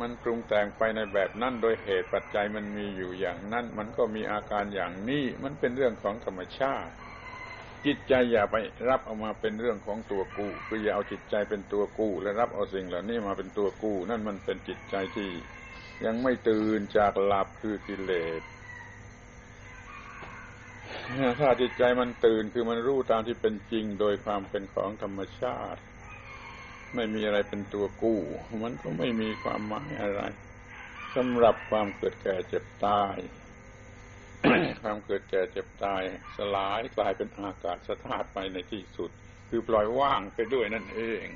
[0.00, 6.92] มันปรุงแต่งไปในแบบนั้นโดยเหตุปัจจัยมันมีอยู่อย่างนั้น มันก็มีอาการอย่างนี้มันเป็นเรื่องของธรรมชาติ
[7.86, 8.56] จิตใจอย่าไป
[8.88, 15.30] รับเอามาเป็นเรื่องของตัวกูคืออย่าเอาจิตใจเป็นตัวกูและรับเอาสิ่งเหล่านี้มาเป็นตัวกูนั่นมันเป็นจิตใจที่
[16.04, 18.42] ยังไม่ตื่นจากหลับคือกิเลส
[21.38, 25.80] ถ้าจิตใจมันตื่นคือมันรู้ตามที่เป็นจริงโดยความเป็นของธรรมชาติ
[26.94, 28.20] ไม่มีอะไรเป็นตัวกู้
[28.62, 30.22] มันก็ไม่มีความหมายอะไร
[31.14, 33.16] สำหรับความเกิดแก่เจ็บตาย
[34.82, 36.02] ความเกิดแก่เจ็บตาย
[36.36, 39.10] สลายกลายเป็นอากาศสธาตุไปในที่สุด
[39.48, 41.26] คือปล่อยว่างไปด้วยนั่นเอง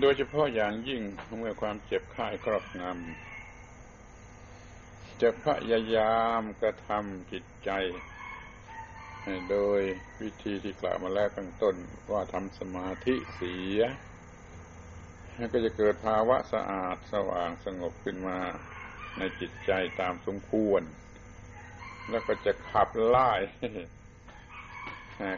[0.00, 1.02] โดยเฉพาะอย่างยิ่ง
[1.38, 3.29] เมื่อความเจ็บไข้ครอบงำ
[5.22, 7.70] จะพยายามกระทำจิตใจ
[9.50, 9.80] โดย
[10.22, 11.76] วิธีที่กล่าวมาแล้วตั้งต้น
[12.10, 13.80] ว่าทำสมาธิเสีย
[15.52, 18.38] ก็จะเกิดภาวะสะอาดสว่างสงบขึ้นมา
[19.18, 20.82] ในจิตใจตามสมควร
[22.10, 23.32] แล้วก็จะขับไล่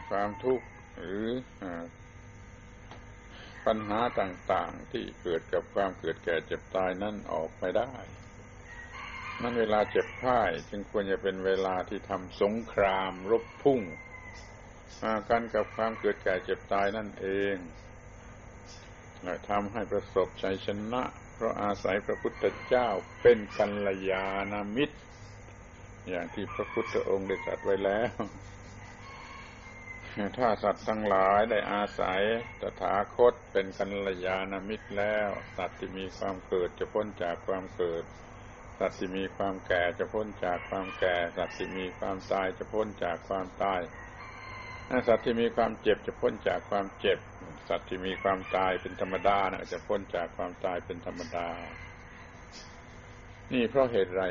[0.09, 0.65] ความทุกข์
[0.97, 1.27] หรือ
[3.65, 7.93] ปัญหาต่างๆที่เกิดกับความเกิดแก่เจ็บตายนั่นออกไปได้
[9.41, 13.81] นั่นเวลาเจ็บไข้จึงควรจะเป็นเวลาที่ทำสงคราม รบพุ่ง
[15.29, 17.55] กันกับความเกิดแก่เจ็บตายนั่นเอง
[19.23, 21.03] และทำให้ประสบชัยชนะ
[21.33, 22.87] เพราะอาศัยพระพุทธเจ้า
[23.21, 24.97] เป็นกัลยาณมิตร
[26.09, 28.13] อย่างที่พระพุทธองค์ได้ตรัสไว้แล้ว
[30.37, 32.21] ถ้าสัตว์ทั้งหลายได้อาศัย
[32.61, 38.03] ตถาคตเป็นกัลยาณมิตรแล้ว สัตว์ที่มีความเกิดจะพ้นจากความเกิด
[38.79, 43.81] สัตว์ที่มีความแก่จะพ้นจากความแก่ สัตว์ที่มีความตายจะพ้นจากความตาย
[45.07, 47.19] สัตว์ที่มีความเจ็บจะพ้นจากความเจ็บ
[47.69, 51.47] สัตว์ที่มีความตายเป็นธรรมดานะจะพ้นจากความตายเป็นธรรมดา
[53.53, 54.23] นี่เพราะเหตุไร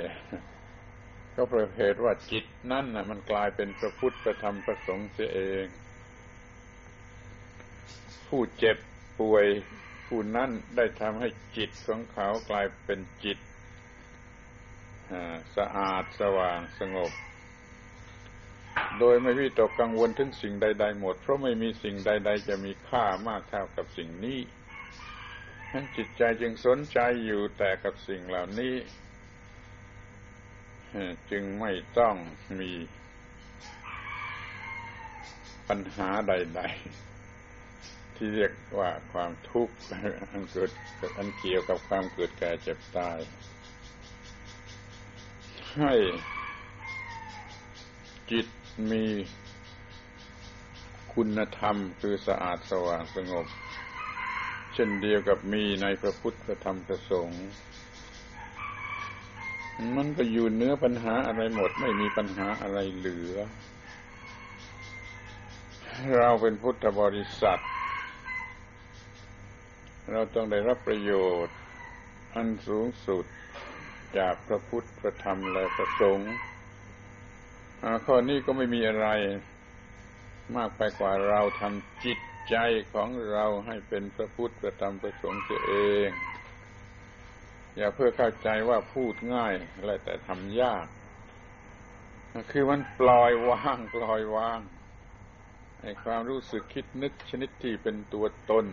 [1.35, 5.67] ก็เพราะเหตุว่าจิตนั่นนะมันกลายเป็นพระพุทธประธรรมประสงค์เสียเอง
[8.29, 8.77] ผู้เจ็บ
[9.21, 9.47] ป่วย
[10.07, 13.39] ผู้นั้นได้ทำให้จิตของเขากลายเป็นจิต
[15.57, 17.13] สะอาดสว่างสงบ
[18.99, 24.41] โดยไม่วิตกกังวลถึงสิ่งใด ๆ หมด เพราะไม่มีสิ่งใด ๆ จะมีค่ามากเท่ากับสิ่งนี้
[25.73, 28.75] นั้นจิตใจจึงสนใจอยู่แต่กับสิ่งเหล่านี้
[31.31, 32.15] จึงไม่ต้อง
[32.61, 32.73] มี
[35.69, 36.63] ปัญหาใด
[37.39, 39.75] ๆ ที่เรียกว่าความทุกข์
[40.31, 40.71] อันเกิด
[41.19, 43.19] อันเกี่ยวกับความเกิดแก่เจ็บตาย
[45.79, 45.95] ให้
[48.31, 48.47] จิต
[48.91, 49.05] มี
[51.15, 53.47] คุณธรรมคือสะอาดสว่างสงบ
[54.75, 57.45] เช่นเดียวกับมีในพระพุทธธรรมประสงค์
[59.97, 63.37] มันก็อยู่เนื้อปัญหาอะไรหมดไม่มีปัญหาอะไรเหลือ
[66.19, 67.63] เราเป็นพุทธบริษัท
[70.11, 71.13] เราต้องได้รับประโย
[71.45, 71.57] ชน์
[72.35, 73.25] อันสูงสุด
[74.19, 76.33] จากพระพุทธพระธรรมและพระสงฆ์
[78.07, 79.09] ข้อนี้ก็ไม่มีอะไร
[80.57, 82.19] มากไปกว่าเราทำจิต
[82.51, 82.57] ใจ
[82.93, 85.75] ของเราให้เป็นพระพุทธประธรรมประสงค์เอ
[86.07, 86.09] ง
[87.77, 90.87] อย่าเพื่อเข้าใจว่าพูดง่ายอะไรแต่ทำยาก
[92.51, 94.61] คือมันปล่อยวางปล่อยวาง
[95.83, 98.67] ไอ้ความรู้สึกคิดนึกชนิดที่เป็นตัวตน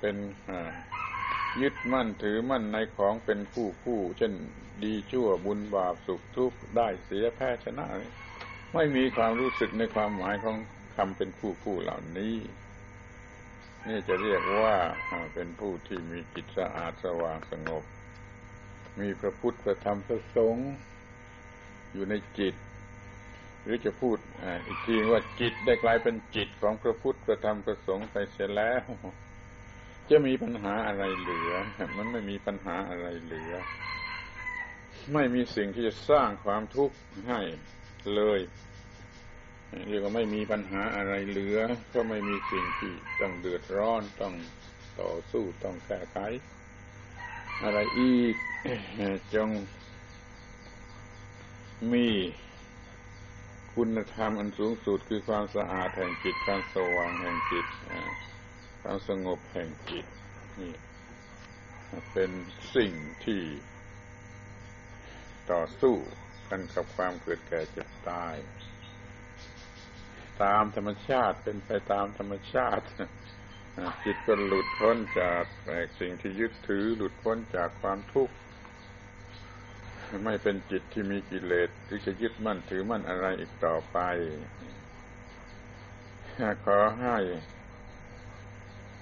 [0.00, 0.16] เป็น
[1.60, 4.32] ยึดมั่นถือมั่นในของเป็นผู้ผู้เช่น
[4.84, 7.86] ดีชั่วบุญบาปสุขทุกข์ได้เสียแพ้ชนะ
[8.74, 10.56] ไม่มีความรู้สึกในความหมายของ
[10.96, 12.36] คำเป็นผู้ผู้เหล่านี้
[13.86, 14.76] นี่จะเรียกว่า
[15.34, 17.84] เป็นผู้ที่มีจิตสะอาดสว่างสงบ
[19.00, 20.70] มีพระพุทธพระธรรมพระสงฆ์
[21.92, 22.54] อยู่ในจิต
[23.62, 24.16] หรือจะพูด
[24.66, 28.82] อีกทีว่าจิตได้กลายเป็นจิตของพระพุทธพระธรรมพระสงฆ์ไปเสียแล้ว
[30.10, 31.52] จะมีปัญหาอะไรเหลือ
[31.96, 33.52] มันไม่มีปัญหาอะไรเหลือ
[35.12, 36.96] ไม่มีสิ่งที่จะสร้างความทุกข์
[37.28, 37.40] ให้
[38.14, 38.40] เลย
[39.88, 41.58] เรียกว่าไม่มีปัญหาอะไรเหลือ
[41.94, 44.34] ก็ไม่มีสิ่งที่ต้องเดือดร้อนต้อง
[45.00, 46.18] ต่อสู้ต้องแก้ไข
[47.62, 48.34] อะไรอีก
[49.34, 49.50] จง
[51.92, 52.08] มี
[53.74, 57.66] คุณธรรมอันสูงสุดคือความสะอาดแห่งจิตความสว่างแห่งจิต
[58.82, 60.06] ความสงบแห่งจิต
[60.60, 60.74] นี่
[62.12, 62.30] เป็น
[62.76, 62.92] สิ่ง
[63.24, 63.42] ที่
[65.50, 65.96] ต่อสู้
[66.48, 68.34] กันกับความเกิดแก่เจ็บตาย
[70.42, 72.84] ตามธรรมชาติเป็นไปตามธรรมชาติ
[74.04, 75.42] จิตก็หลุดพ้นจาก
[76.00, 78.34] สิ่งที่ยึดถือหลุดพ้นจากความทุกข์
[80.24, 83.98] ไม่เป็นจิตที่มีกิเลสที่จะยึดมั่นถือมั่นอะไรอีกต่อไป
[86.64, 87.16] ขอให้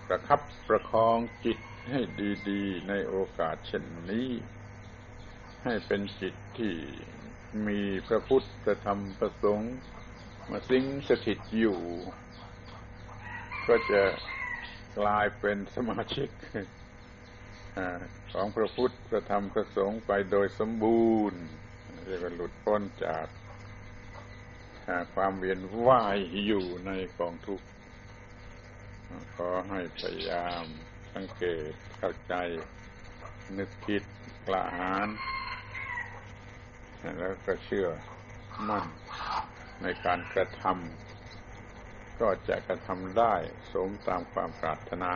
[0.08, 1.58] ประคับประคองจิต
[1.90, 2.00] ให้
[2.48, 4.30] ดีๆ ในโอกาสเช่นนี้
[5.64, 6.74] ให้เป็นจิตที่
[7.66, 9.74] มีพระพุทธธรรมประสงค์
[10.50, 11.80] มาสิงสถิตอยู่
[13.66, 14.02] ก็จะ
[14.98, 16.30] กลายเป็นสมาชิก
[18.32, 21.42] ของพระพุทธพระธรรมพระสงฆ์ไปโดยสมบูรณ์
[22.04, 23.26] เรียกว่าหลุดพ้นจาก
[25.14, 27.66] ความเวียนว่ายอยู่ในกองทุกข์
[29.34, 30.64] ขอให้พยายาม
[31.14, 32.34] สังเกตเข้าใจ
[33.58, 34.02] นึกคิด
[34.46, 35.08] กล้าหาน
[37.18, 37.88] แล้วก็เชื่อ
[38.68, 38.84] มั่น
[39.82, 43.34] ในการกระทำก็จะกระทำได้
[43.72, 45.14] สมตามความปรารถนา